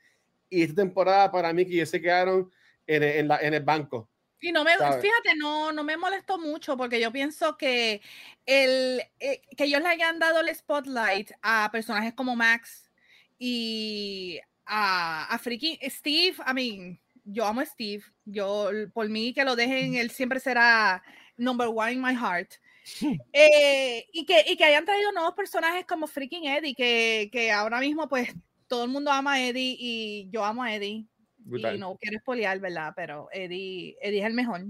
[0.49, 2.49] Y esta temporada para mí que ellos se quedaron
[2.87, 4.09] en el, en la, en el banco.
[4.41, 8.01] Y no me, fíjate, no, no me molestó mucho porque yo pienso que,
[8.47, 12.89] el, eh, que ellos le hayan dado el spotlight a personajes como Max
[13.37, 19.45] y a, a freaking Steve, I mean, yo amo a Steve, yo por mí que
[19.45, 21.03] lo dejen, él siempre será
[21.37, 22.55] number one in my heart.
[23.33, 27.79] Eh, y, que, y que hayan traído nuevos personajes como freaking Eddie, que, que ahora
[27.79, 28.33] mismo pues
[28.67, 31.05] todo el mundo ama a Eddie y yo amo a Eddie.
[31.45, 32.93] Y no quiero espolear, ¿verdad?
[32.95, 34.61] Pero Eddie, Eddie es el mejor.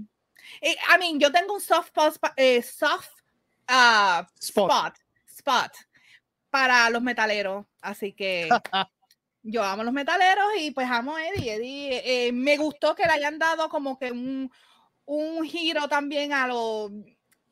[0.62, 1.92] I mean, yo tengo un soft,
[2.36, 3.10] eh, soft
[3.70, 4.98] uh, spot.
[5.26, 5.72] spot.
[6.50, 8.48] para los metaleros, así que
[9.42, 11.54] yo amo los metaleros y pues amo a Eddie.
[11.54, 14.50] Eddie eh, me gustó que le hayan dado como que un,
[15.04, 16.90] un giro también a lo,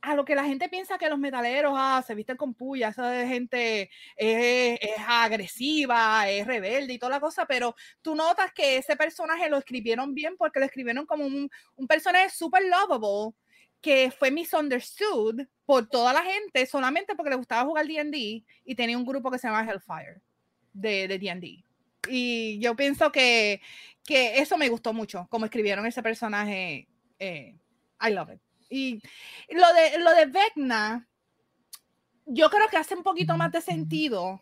[0.02, 3.26] a lo que la gente piensa que los metaleros ah, se visten con puya, esa
[3.26, 8.96] gente es, es, agresiva, es rebelde y toda la cosa, pero tú notas que ese
[8.96, 13.34] personaje lo escribieron bien porque lo escribieron como un, un personaje súper lovable
[13.80, 18.98] que fue misunderstood por toda la gente solamente porque le gustaba jugar D&D y tenía
[18.98, 20.20] un grupo que se llama Hellfire
[20.72, 21.64] de D&D.
[22.08, 23.60] y yo pienso que,
[24.04, 26.88] que eso me gustó mucho, como escribieron ese personaje
[27.20, 27.54] eh,
[28.00, 28.51] I love it.
[28.72, 29.02] Y
[29.50, 31.06] lo de, lo de Vecna,
[32.24, 34.40] yo creo que hace un poquito más de sentido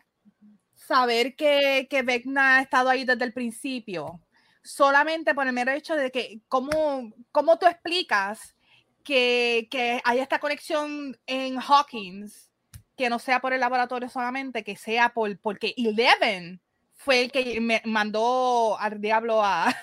[0.73, 4.21] saber que, que Vecna ha estado ahí desde el principio,
[4.63, 8.55] solamente por el mero hecho de que, ¿cómo, cómo tú explicas
[9.03, 12.49] que, que hay esta conexión en Hawkins,
[12.95, 16.61] que no sea por el laboratorio solamente, que sea por, porque Eleven
[16.93, 19.75] fue el que me mandó al diablo a,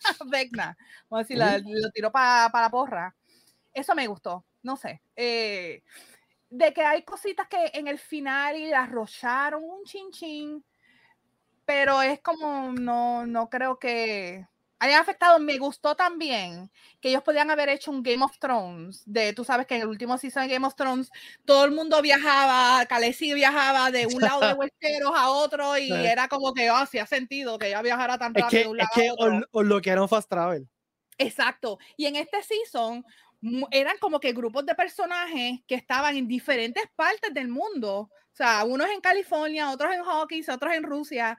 [0.30, 0.76] Vecna,
[1.08, 3.16] vamos a decir, lo tiró para la porra.
[3.76, 5.02] Eso me gustó, no sé.
[5.14, 5.82] Eh,
[6.48, 10.64] de que hay cositas que en el final y arrocharon un chin chin,
[11.66, 14.46] pero es como, no, no creo que
[14.78, 15.38] haya afectado.
[15.38, 16.70] Me gustó también
[17.02, 19.02] que ellos podían haber hecho un Game of Thrones.
[19.04, 21.10] De, tú sabes que en el último season de Game of Thrones
[21.44, 26.28] todo el mundo viajaba, Khaleesi viajaba de un lado de Westeros a otro y era
[26.28, 28.46] como que oh, hacía sentido que ella viajara tan rápido.
[28.46, 30.66] Es que, de un lado es que o, lo que era un fast travel.
[31.18, 31.78] Exacto.
[31.96, 33.04] Y en este season
[33.70, 37.98] eran como que grupos de personajes que estaban en diferentes partes del mundo.
[38.00, 41.38] O sea, unos en California, otros en Hawkins, otros en Rusia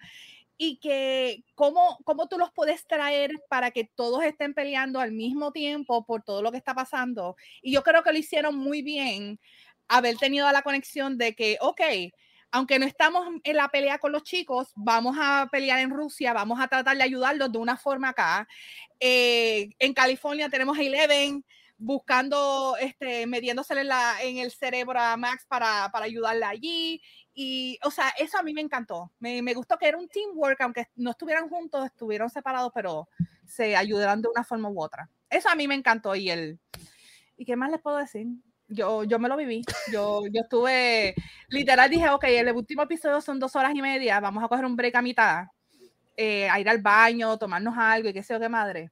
[0.58, 5.52] y que cómo, cómo tú los puedes traer para que todos estén peleando al mismo
[5.52, 7.36] tiempo por todo lo que está pasando.
[7.62, 9.40] Y yo creo que lo hicieron muy bien
[9.88, 11.82] haber tenido la conexión de que, ok,
[12.52, 16.60] aunque no estamos en la pelea con los chicos, vamos a pelear en Rusia, vamos
[16.60, 18.48] a tratar de ayudarlos de una forma acá.
[19.00, 21.46] Eh, en California tenemos a Eleven
[21.78, 27.02] buscando, este, metiéndosele en, la, en el cerebro a Max para, para ayudarla allí.
[27.34, 29.12] Y, o sea, eso a mí me encantó.
[29.20, 33.08] Me, me, gustó que era un teamwork, aunque no estuvieran juntos, estuvieron separados, pero
[33.46, 35.10] se ayudaron de una forma u otra.
[35.30, 36.16] Eso a mí me encantó.
[36.16, 36.60] Y el.
[37.38, 38.28] ¿Y qué más les puedo decir?
[38.68, 39.64] Yo, yo me lo viví.
[39.92, 41.14] Yo, yo estuve.
[41.50, 44.20] Literal dije, ok, el último episodio son dos horas y media.
[44.20, 45.46] Vamos a coger un break a mitad.
[46.16, 48.92] Eh, a ir al baño, tomarnos algo y qué sé yo qué madre.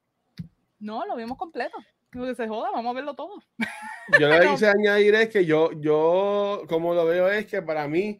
[0.79, 1.75] No, lo vimos completo.
[2.24, 3.43] Que se joda, vamos a verlo todo.
[4.20, 7.88] Yo lo que quise añadir es que yo, yo, como lo veo, es que para
[7.88, 8.20] mí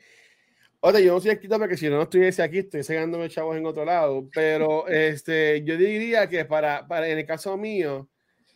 [0.88, 3.66] Oye, yo no soy escrito porque si no, no estuviese aquí, estoy sacándome chavos en
[3.66, 4.30] otro lado.
[4.32, 8.08] Pero este, yo diría que para, para, en el caso mío,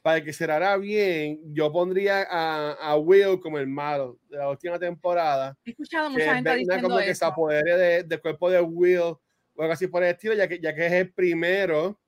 [0.04, 4.78] para que cerrara bien, yo pondría a, a, Will como el malo de la última
[4.78, 5.58] temporada.
[5.66, 9.20] He escuchado mucha gente diciendo como que se apodere del cuerpo de Will o
[9.58, 11.99] algo así por el estilo, ya que, ya que es el primero.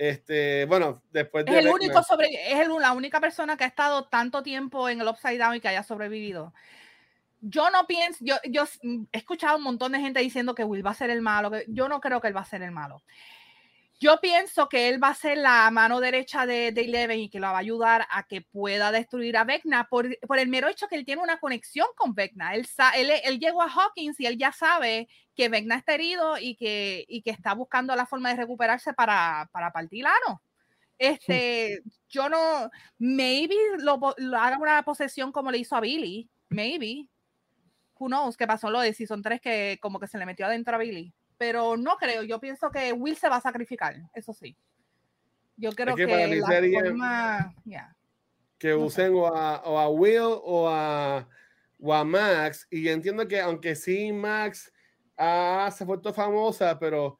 [0.00, 1.52] Este, bueno, después de.
[1.52, 5.06] Es, el único sobre, es la única persona que ha estado tanto tiempo en el
[5.06, 6.54] Upside Down y que haya sobrevivido.
[7.42, 8.64] Yo no pienso, yo, yo
[9.12, 11.66] he escuchado un montón de gente diciendo que Will va a ser el malo, que
[11.68, 13.02] yo no creo que él va a ser el malo.
[14.02, 17.38] Yo pienso que él va a ser la mano derecha de, de Eleven y que
[17.38, 20.88] lo va a ayudar a que pueda destruir a Vecna por, por el mero hecho
[20.88, 22.54] que él tiene una conexión con Vecna.
[22.54, 26.56] Él, él, él, llegó a Hawkins y él ya sabe que Vecna está herido y
[26.56, 30.40] que, y que está buscando la forma de recuperarse para, para partir ano.
[30.96, 37.06] Este, yo no, maybe lo, lo, haga una posesión como le hizo a Billy, maybe.
[37.98, 40.74] Who knows qué pasó lo de Season 3 que como que se le metió adentro
[40.74, 42.22] a Billy pero no creo.
[42.22, 44.54] Yo pienso que Will se va a sacrificar, eso sí.
[45.56, 47.54] Yo creo que, la forma,
[48.58, 51.26] que usen o, a, Will o a,
[51.78, 52.68] o Max.
[52.70, 54.70] Y entiendo que aunque sí Max
[55.16, 57.18] ah, se ha vuelto famosa, pero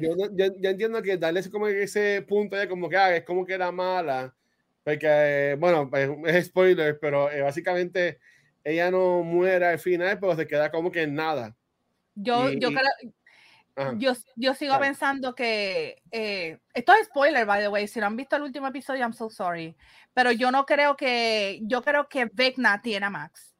[0.00, 3.52] yo, yo, entiendo que darle como ese punto de como que ah, es como que
[3.52, 4.34] era mala.
[4.82, 5.90] Porque, bueno,
[6.26, 8.18] es spoiler, pero eh, básicamente
[8.64, 11.54] ella no muere al final, pero se queda como que en nada.
[12.14, 13.12] Yo, yo creo,
[13.96, 17.88] yo, yo, sigo pensando que eh, esto es spoiler, by the way.
[17.88, 19.76] Si no han visto el último episodio, I'm so sorry.
[20.12, 23.54] Pero yo no creo que yo creo que Vecna tiene a Max.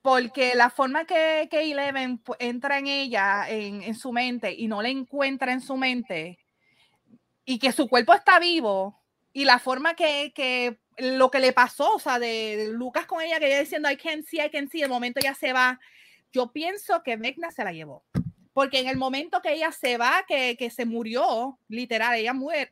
[0.00, 4.82] Porque la forma que, que Eleven entra en ella, en, en, su mente, y no
[4.82, 6.38] la encuentra en su mente,
[7.44, 9.00] y que su cuerpo está vivo,
[9.32, 13.38] y la forma que, que lo que le pasó, o sea, de, Lucas con ella,
[13.38, 15.78] que ella diciendo I can't see, I can see, el momento ya se va.
[16.32, 18.04] Yo pienso que Vecna se la llevó
[18.52, 22.70] porque en el momento que ella se va, que, que se murió, literal, ella muere,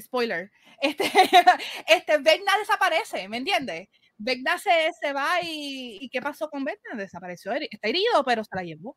[0.00, 0.50] spoiler,
[0.80, 1.04] este,
[1.88, 3.88] este Vecna desaparece, ¿me entiendes?
[4.16, 6.96] Vecna se, se va y, y, ¿qué pasó con Vecna?
[6.96, 8.96] Desapareció, está herido, pero se la llevó.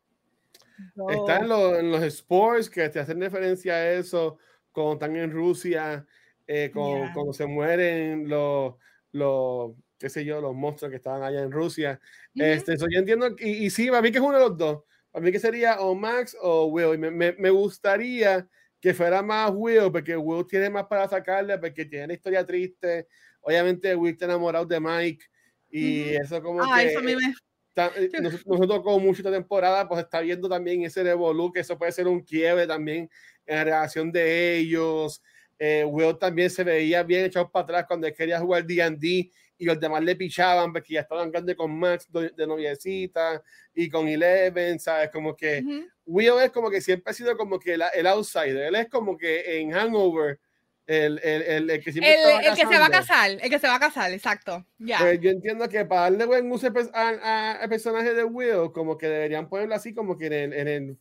[1.08, 4.38] Está en, en, los sports que te hacen referencia a eso,
[4.72, 6.06] cuando están en Rusia,
[6.46, 8.74] eh, con, cuando se mueren los,
[9.12, 12.00] los, qué sé yo, los monstruos que estaban allá en Rusia.
[12.34, 14.84] este, eso yo entiendo, y, y sí, a mí que es uno de los dos
[15.14, 16.98] a mí que sería o Max o Will.
[16.98, 18.46] me, me, me, gustaría
[18.80, 23.06] que fuera más Will, porque Will tiene más para sacarle, porque tiene una historia triste.
[23.40, 25.24] Obviamente Will está enamorado de Mike
[25.70, 26.88] y eso como ah, que...
[26.88, 27.34] Eso a mí me...
[27.76, 28.10] Eh,
[28.46, 32.06] nosotros, como mucho esta temporada, pues está viendo también ese revolú, que eso puede ser
[32.06, 33.10] un quiebre también
[33.46, 35.22] en la relación de ellos.
[35.58, 39.78] Eh, Will también se veía bien echado para atrás cuando quería jugar D&D y los
[39.78, 43.42] demás le pichaban porque ya estaban grandes con Max de, noviecita
[43.74, 45.10] y con Eleven, ¿sabes?
[45.10, 45.62] Como que
[46.06, 49.60] Will es como que siempre ha sido como que el outsider, él es como que
[49.60, 50.40] en Hangover.
[50.86, 53.66] El, el, el, que siempre el, el que se va a casar, el que se
[53.66, 54.66] va a casar, exacto.
[54.76, 54.98] Ya.
[54.98, 59.48] Pues yo entiendo que para darle buen uso al personaje de Will, como que deberían
[59.48, 60.98] ponerlo así, como que en el, en el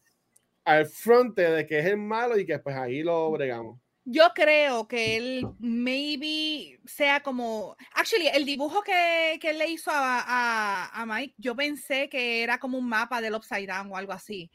[0.64, 3.83] al frente de que es el malo y que pues ahí lo bregamos.
[4.06, 7.78] Yo creo que él maybe sea como.
[7.94, 12.44] Actually, el dibujo que, que él le hizo a, a, a, Mike, yo pensé que
[12.44, 14.52] era como un mapa del Upside Down o algo así.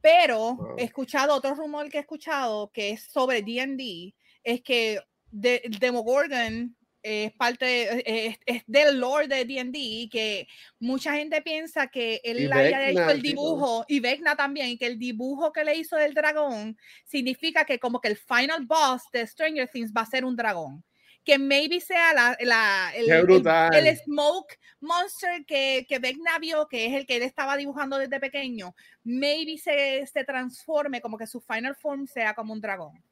[0.00, 5.62] Pero he escuchado otro rumor que he escuchado que es sobre DD, es que de,
[5.78, 10.46] Demogorgon es parte, es, es, del lore de D&D que
[10.78, 15.52] mucha gente piensa que él haya hecho el dibujo y Vecna también, que el dibujo
[15.52, 19.92] que le hizo del dragón significa que como que el final boss de Stranger Things
[19.96, 20.84] va a ser un dragón.
[21.22, 26.94] Que maybe sea la, la el, el, smoke monster que, que Vecna vio, que es
[26.94, 28.74] el que él estaba dibujando desde pequeño,
[29.04, 33.04] maybe se, se transforme como que su final form sea como un dragón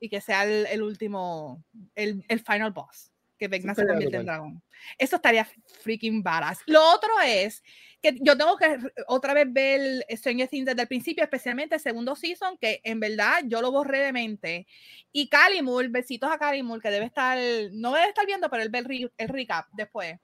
[0.00, 1.64] y que sea el, el último,
[1.96, 4.62] el, el final boss que Vecna se convierte en dragón.
[4.98, 5.46] Eso estaría
[5.82, 6.60] freaking badass.
[6.66, 7.62] Lo otro es
[8.02, 12.14] que yo tengo que otra vez ver Stranger Things desde el principio, especialmente el segundo
[12.16, 14.66] season, que en verdad yo lo borré de mente.
[15.12, 17.38] Y Calimul, besitos a Calimul, que debe estar,
[17.72, 20.18] no debe estar viendo, pero él ve el, el recap después.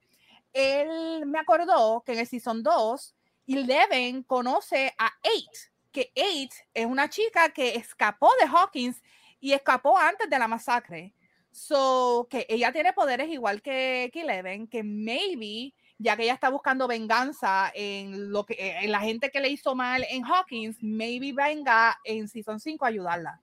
[0.53, 3.15] Él me acordó que en el season 2,
[3.47, 9.03] Eleven conoce a Eight, que Eight es una chica que escapó de Hawkins
[9.41, 11.15] y escapó antes de la masacre.
[11.53, 16.49] So, que ella tiene poderes igual que, que Eleven, que maybe, ya que ella está
[16.49, 21.33] buscando venganza en, lo que, en la gente que le hizo mal en Hawkins, maybe
[21.35, 23.41] venga en Season 5 a ayudarla.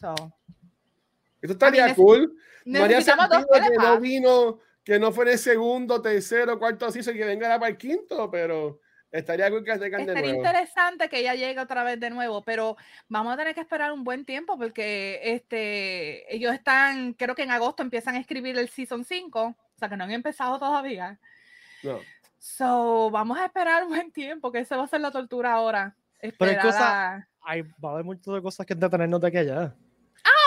[0.00, 0.14] So,
[1.42, 2.34] Esto estaría cool.
[2.64, 7.14] No haría sentido que no vino, que no fue en el segundo, tercero, cuarto season,
[7.14, 8.80] que venga para el quinto, pero
[9.10, 10.46] Estaría cool que traigan de Estaría nuevo.
[10.46, 12.76] interesante que ella llegue otra vez de nuevo, pero
[13.08, 17.50] vamos a tener que esperar un buen tiempo porque este, ellos están, creo que en
[17.50, 21.18] agosto empiezan a escribir el Season 5, o sea que no han empezado todavía.
[21.82, 21.98] No.
[22.38, 25.96] So, vamos a esperar un buen tiempo, que esa va a ser la tortura ahora.
[26.22, 29.38] hay Esperar cosa- a- Ay, va a haber muchas de cosas que entretenernos de aquí
[29.38, 29.74] allá.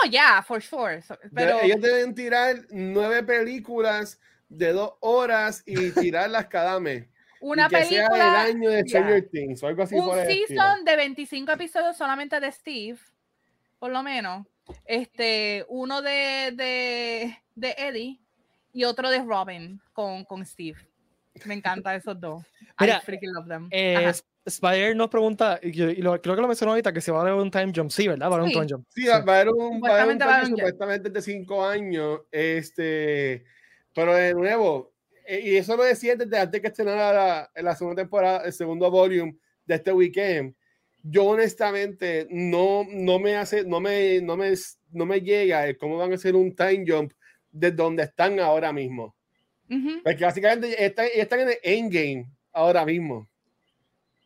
[0.04, 1.02] Oh, yeah, for sure.
[1.02, 5.74] So- pero Ellos deben tirar nueve películas de dos horas y
[6.12, 7.08] tirarlas cada mes.
[7.42, 8.82] Una que sea película, el año de.
[8.88, 9.94] Stranger Things o algo así.
[9.94, 10.46] un por el estilo.
[10.62, 12.98] season de 25 episodios solamente de Steve,
[13.78, 14.46] por lo menos.
[14.86, 18.20] Este, uno de, de, de Eddie
[18.72, 20.78] y otro de Robin con, con Steve.
[21.44, 22.44] Me encantan esos dos.
[22.78, 23.68] Mira, I freaking love them.
[23.70, 24.12] Eh,
[24.44, 27.20] Spider nos pregunta, y, yo- y lo- creo que lo mencionó ahorita, que se va
[27.22, 27.90] a dar un time jump.
[27.90, 28.28] Sí, ¿verdad?
[28.30, 28.56] Va a haber Sí.
[28.56, 28.86] un time jump.
[28.90, 30.56] Sí, va va a haber un, va a haber un Supuestamente va a haber un
[30.56, 30.58] jet.
[30.66, 32.20] supuestamente de cinco años.
[32.30, 33.44] Este,
[33.94, 34.91] pero de nuevo,
[35.28, 39.36] y eso lo decía desde antes que estrenara la, la segunda temporada, el segundo volume
[39.66, 40.54] de este weekend.
[41.02, 44.52] Yo honestamente no, no me hace, no me, no me,
[44.92, 47.12] no me llega el cómo van a hacer un time jump
[47.50, 49.14] de donde están ahora mismo.
[49.68, 50.02] Ujú.
[50.04, 53.28] Porque básicamente están, están en el endgame ahora mismo.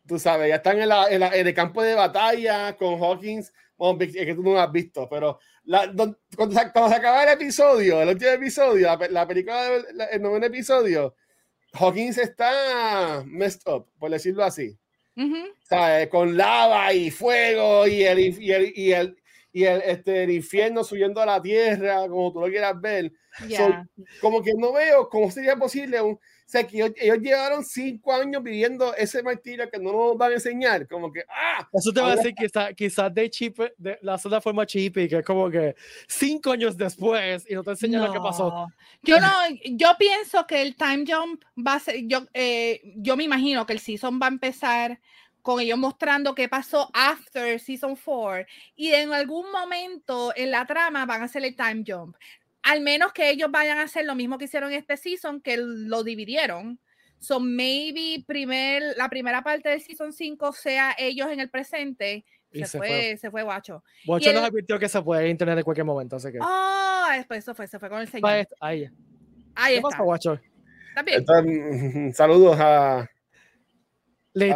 [0.06, 3.52] Tú sabes, ya están en, la, en, la- en el campo de batalla con Hawkins.
[3.76, 6.96] Bueno, es que tú no lo has visto, pero la- don- cuando, se, cuando se
[6.96, 11.14] acaba el episodio, el último episodio, la, la película, del- el noveno episodio,
[11.72, 14.78] Hawkins está messed up, por decirlo así.
[15.16, 15.36] Ujú.
[15.62, 16.08] ¿Sabes?
[16.08, 19.16] Con lava y fuego y el, y el, y el,
[19.52, 23.12] y el, este, el infierno subiendo a la tierra, como tú lo quieras ver
[23.46, 23.86] Yeah.
[24.22, 28.42] como que no veo cómo sería posible un, sea que ellos, ellos llevaron cinco años
[28.42, 32.12] viviendo ese martirio que no nos van a enseñar como que ah Eso te va
[32.12, 35.74] a decir quizás quizás de chip, de la sola forma chippy, que es como que
[36.06, 38.48] cinco años después y no te enseñan lo que pasó.
[38.50, 38.68] No.
[39.02, 39.28] Yo no,
[39.64, 43.72] yo pienso que el time jump va a ser, yo, eh, yo me imagino que
[43.72, 45.00] el season va a empezar
[45.42, 51.06] con ellos mostrando qué pasó after season 4 y en algún momento en la trama
[51.06, 52.16] van a hacer el time jump.
[52.66, 56.02] Al menos que ellos vayan a hacer lo mismo que hicieron este season, que lo
[56.02, 56.80] dividieron.
[57.18, 62.24] So maybe primer, la primera parte del season 5 sea ellos en el presente.
[62.52, 63.16] Y Se, se fue, fue.
[63.18, 63.84] se fue guacho.
[64.04, 66.38] Bocho y nos advirtió que se puede internet en cualquier momento, así que.
[66.40, 68.28] Ah, después eso fue, se fue con el señor.
[68.60, 68.88] Ahí.
[69.54, 69.88] Ahí ¿Qué está.
[69.88, 70.40] pasa, guacho?
[70.88, 71.18] Está bien.
[71.20, 73.08] entonces, saludos a
[74.34, 74.54] Le el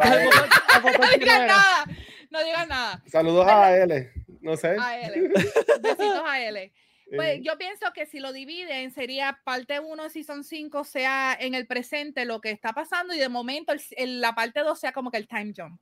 [0.83, 1.85] botón No digas nada.
[2.31, 3.03] No digas nada.
[3.07, 5.29] saludos a él no sé A L.
[5.83, 6.73] Besitos a L.
[7.15, 11.37] Pues Eh, yo pienso que si lo dividen, sería parte 1 de Season 5 sea
[11.39, 14.79] en el presente lo que está pasando y de momento el- el- la parte 2
[14.79, 15.81] sea como que el time jump.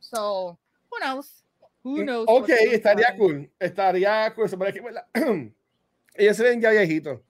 [0.00, 0.58] So,
[0.90, 1.44] who knows?
[1.84, 2.26] Who knows?
[2.28, 3.16] ok estaría on.
[3.18, 5.06] cool estaría cool se parece que ¿verdad?
[6.14, 7.20] ellos se ven ya viejitos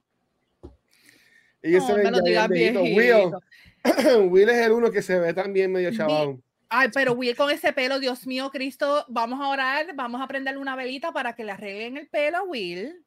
[1.62, 3.40] ellos se No, me ven lo ya viejitos viejito.
[3.82, 6.42] Will Will es el uno que se ve también medio Vi- chaval
[6.74, 10.58] Ay, pero Will con ese pelo, Dios mío, Cristo, vamos a orar, vamos a prenderle
[10.58, 13.04] una velita para que le arreglen el pelo a Will.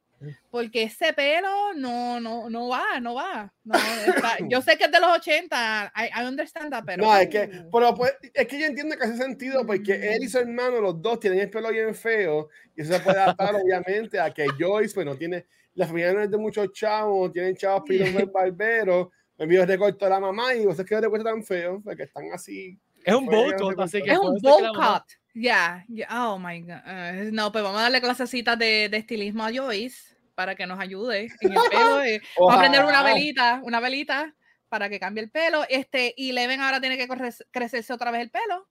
[0.50, 3.52] Porque ese pelo no, no, no va, no va.
[3.64, 7.04] No, está- yo sé que es de los 80, I, I understand that, pero.
[7.04, 10.22] No, es que, uh, pero pues, es que yo entiendo que hace sentido porque él
[10.22, 13.54] y su hermano, los dos tienen el pelo bien feo y eso se puede adaptar
[13.62, 15.44] obviamente a que Joyce, pues no tiene,
[15.74, 19.68] la familia no es de muchos chavos, tienen chavos pilos del barbero, me envió el
[19.68, 22.78] recorto a la mamá y vos es que no recorte tan feo, porque están así.
[23.06, 24.10] Es un sé así que.
[24.12, 24.38] es un
[24.74, 25.04] cut.
[25.34, 26.80] Ya, ya, oh my god.
[26.86, 30.78] eh, no, pues vamos a darle clasecitas de, de estilismo a Joyce para que nos
[30.80, 32.02] ayude en el pelo.
[32.02, 32.20] eh.
[32.38, 34.34] Vamos a prender una velita, una velita
[34.68, 35.64] para que cambie el pelo.
[35.68, 37.06] Este, y Leven ahora tiene que
[37.50, 38.66] crecerse otra vez el pelo.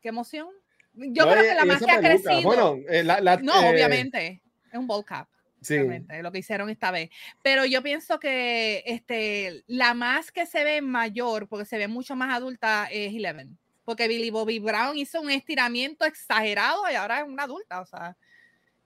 [0.00, 0.48] Qué emoción.
[0.94, 2.42] Yo No, creo y- que la más que ha crecido.
[2.42, 4.42] Bueno, eh, la, la- no, eh, obviamente.
[4.72, 5.28] Es un bowl cap.
[5.60, 5.78] Sí.
[6.22, 7.10] lo que hicieron esta vez.
[7.42, 12.16] Pero yo pienso que este, la más que se ve mayor, porque se ve mucho
[12.16, 13.58] más adulta, es Eleven.
[13.84, 17.80] Porque Billy Bobby Brown hizo un estiramiento exagerado y ahora es una adulta.
[17.80, 18.16] O sea,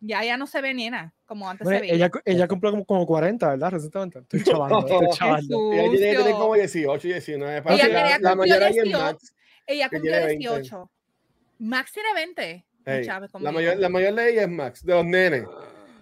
[0.01, 1.95] ya ya no se ve nena como antes Bueno, se veía.
[1.95, 3.71] ella, ella cumplió como, como 40, ¿verdad?
[3.71, 4.19] Recientemente.
[4.21, 5.73] Estoy chavando, estoy chavando.
[5.73, 7.53] Ella tiene que tener como 18, 19.
[7.53, 8.99] Ella parece quería la, la cumplió mayor ahí es 18.
[9.05, 9.35] Max.
[9.67, 10.49] Ella que cumplió tiene 20.
[10.49, 10.91] 18.
[11.59, 12.57] Max tiene 20.
[12.57, 13.07] No Hey,
[13.39, 15.45] la, mayor, la mayor de ella es Max, de los nenes.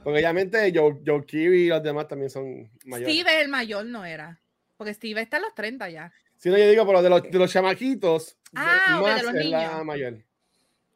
[0.03, 3.15] Porque obviamente Joe, Joe Kiwi y los demás también son mayores.
[3.15, 4.41] Steve es el mayor, no era.
[4.77, 6.13] Porque Steve está en los 30 ya.
[6.37, 9.35] Si no, yo digo, pero de los, de los chamaquitos, de- Ah, ok, de los
[9.35, 9.85] es la niños.
[9.85, 10.19] mayor.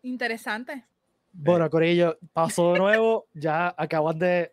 [0.03, 0.85] Interesante.
[1.33, 3.27] Bueno, Corillo, pasó de nuevo.
[3.35, 4.53] Ya acaban de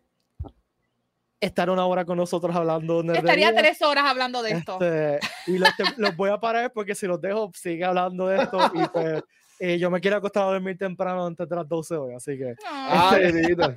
[1.40, 3.00] estar una hora con nosotros hablando.
[3.00, 3.54] Estaría nerdería.
[3.54, 4.78] tres horas hablando de esto.
[4.80, 8.42] Este, y los, te- los voy a parar porque si los dejo, sigue hablando de
[8.42, 8.58] esto.
[8.74, 9.22] Y pues,
[9.60, 12.14] eh, yo me quiero acostar a dormir temprano antes de las 12 hoy.
[12.14, 13.76] Así que, Ah, Ay, bendito.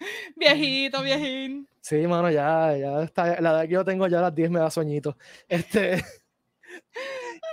[0.36, 1.68] viejito, viejín.
[1.80, 3.40] sí, mano, ya, ya está.
[3.40, 5.16] La edad que yo tengo ya a las 10 me da sueñito.
[5.48, 6.04] Este,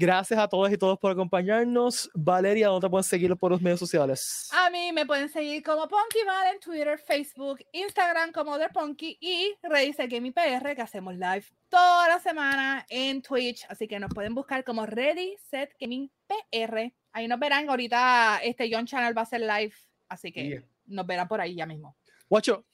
[0.00, 2.08] Gracias a todos y todos por acompañarnos.
[2.14, 4.48] Valeria, ¿dónde te pueden seguir por los medios sociales?
[4.52, 9.56] A mí me pueden seguir como PunkyVal en Twitter, Facebook, Instagram como The Punky y
[9.60, 13.66] Ready Gaming PR que hacemos live toda la semana en Twitch.
[13.68, 16.92] Así que nos pueden buscar como Ready Set Gaming PR.
[17.10, 17.68] Ahí nos verán.
[17.68, 19.74] Ahorita este John Channel va a ser live.
[20.08, 20.62] Así que Yeah.
[20.88, 21.96] Nos verán por ahí ya mismo.
[22.28, 22.64] Guacho,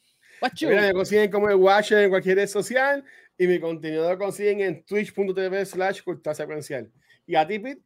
[0.57, 0.69] you?
[0.69, 3.05] Mira, me consiguen como el Watcher en cualquier red social
[3.39, 6.03] y mi contenido lo consiguen en twitch.tv slash
[6.35, 6.91] secuencial.
[7.27, 7.83] Y a ti, Pete,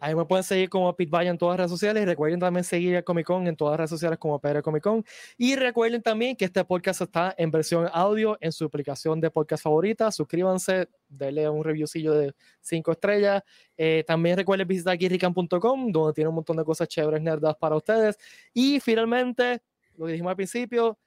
[0.00, 2.06] ahí me pueden seguir como Vaya en todas las redes sociales.
[2.06, 5.04] Recuerden también seguir a Comic Con en todas las redes sociales como PR Comic Con.
[5.36, 9.62] Y recuerden también que este podcast está en versión audio en su aplicación de podcast
[9.62, 10.10] favorita.
[10.10, 13.42] Suscríbanse, denle un reviewcillo de 5 estrellas.
[13.76, 18.16] Eh, también recuerden visitar guirrican.com, donde tiene un montón de cosas chéveres, nerdas para ustedes.
[18.54, 19.62] Y finalmente,
[19.96, 20.98] lo que dijimos al principio,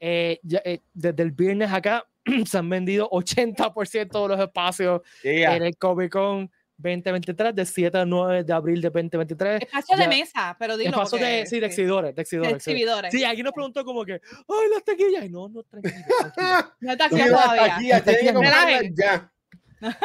[0.00, 2.06] eh, ya, eh, desde el viernes acá
[2.46, 5.56] se han vendido 80% de los espacios yeah.
[5.56, 9.62] en el Comic Con 2023, de 7 a 9 de abril de 2023.
[9.62, 10.90] Espacio de ya- mesa, pero dilo.
[10.90, 12.62] Espacio de, porque- sí, de exhibidores, de de exhibidores.
[12.62, 12.70] sí.
[12.70, 13.12] exhibidores.
[13.12, 15.24] Sí, alguien nos preguntó como que, ¡ay, las taquillas!
[15.24, 15.94] Y no, no, tranquilo.
[16.34, 16.74] tranquilo.
[16.80, 17.66] No está aquí todavía.
[17.74, 18.32] taquilla, tienen que Taquilla.
[18.34, 18.94] comprarla Relajen.
[18.96, 19.30] ya.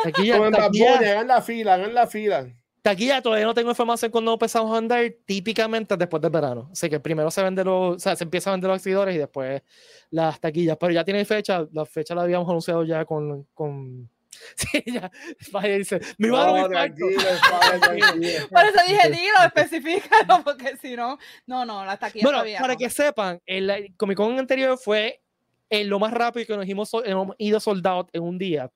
[0.03, 2.47] Taquilla, Como en taquilla, hagan la fila, hagan la fila.
[2.81, 6.69] taquilla, todavía no tengo información cuando empezamos a andar, típicamente después del verano.
[6.71, 9.19] Así que primero se vende los, o sea, se empieza a vender los exhibidores y
[9.19, 9.61] después
[10.11, 10.75] las taquillas.
[10.79, 13.43] Pero ya tiene fecha, la fecha la habíamos anunciado ya con.
[13.53, 14.09] con...
[14.55, 15.11] Sí, ya.
[15.51, 17.21] Vaya, dice, mi mano No, me tranquilo,
[17.51, 18.47] padre, tranquilo.
[18.49, 22.73] Por eso dije, dilo, especifícalo, porque si no, no, no, la taquilla Bueno, todavía para
[22.73, 22.79] no.
[22.79, 25.21] que sepan, el, el Comic Con anterior fue
[25.69, 28.71] eh, lo más rápido que nos hemos, hemos ido soldados en un día.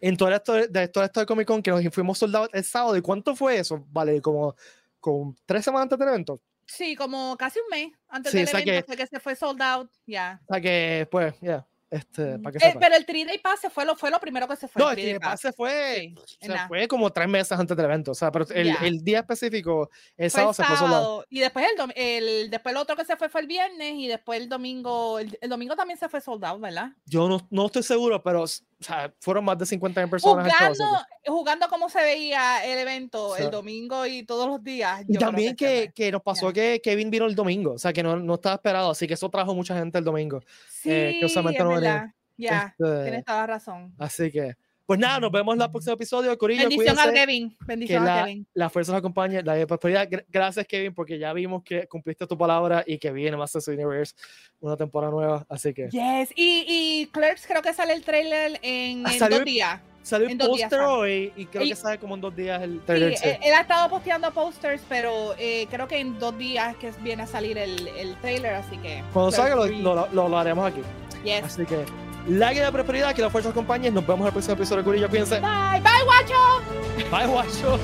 [0.00, 2.96] En todo esto de todo esto de Comic Con que nos fuimos soldados el sábado.
[2.96, 3.84] ¿Y cuánto fue eso?
[3.88, 4.54] Vale, como,
[5.00, 6.40] como tres semanas antes del evento.
[6.66, 9.60] Sí, como casi un mes antes Sí, del evento que- fue que se fue sold
[9.62, 10.40] out, ya.
[10.48, 13.70] O sea que, pues, ya, este, para que Eh, pero el 3 Day Pass se
[13.70, 14.82] fue lo, fue lo primero que se fue.
[14.82, 15.42] no, el el 3 Day Pass.
[15.42, 16.68] pase fue, Sí, o en sea, nada.
[16.68, 18.10] fue como tres meses antes del evento.
[18.10, 18.74] O sea, pero el, Ya.
[18.82, 21.02] el día específico, el Fue sábado el se fue soldado.
[21.04, 21.26] sábado.
[21.30, 24.40] Y después el, el, después el otro que se fue fue el viernes y después
[24.40, 26.88] el domingo, el, el domingo también se fue sold out, ¿verdad?
[27.04, 28.44] Yo no, no estoy seguro, pero
[28.82, 30.46] o sea, fueron más de 50 personas.
[30.46, 35.04] que- Jugando, jugando cómo se veía el evento el domingo y todos los días.
[35.08, 35.92] Y también que, fue.
[35.94, 36.54] que nos pasó Ya.
[36.54, 39.28] que Kevin vino el domingo, o sea que no, no estaba esperado, así que eso
[39.30, 40.40] trajo mucha gente el domingo.
[40.68, 42.14] Sí, eh, que usualmente no venía.
[42.36, 43.94] Ya, Este, tienes toda razón.
[43.98, 44.56] así que,
[44.86, 46.36] pues nada, nos vemos en el próximo episodio.
[46.36, 47.50] Corillo, Bendición a cuídense, Kevin.
[47.50, 48.46] que Bendición a la, Kevin.
[48.54, 50.08] la fuerza acompañe, la prosperidad.
[50.08, 54.14] Gra- Gracias, Kevin, porque ya vimos que cumpliste tu palabra y que viene Masters Universe,
[54.60, 55.88] una temporada nueva, así que.
[55.90, 56.30] Yes.
[56.36, 59.80] Y, y Clerks creo que sale el trailer en, Ah, en salió dos días.
[60.02, 63.16] Salió el póster hoy y creo Y- que sale como en dos días el trailer.
[63.16, 63.28] sí.
[63.28, 67.22] él, él ha estado posteando posters, pero eh, creo que en dos días que viene
[67.22, 69.00] a salir el, el trailer, así que.
[69.12, 70.80] Cuando salga lo, lo, lo- lo haremos aquí.
[71.24, 71.44] Yes.
[71.44, 71.84] Así que,
[72.28, 73.90] like y la prosperidad, que la fuerza acompañe.
[73.90, 75.08] Nos vemos en el próximo episodio, Corillo.
[75.08, 75.40] Cuídense.
[75.40, 77.10] Bye, bye, guacho.
[77.10, 77.80] Bye, guacho.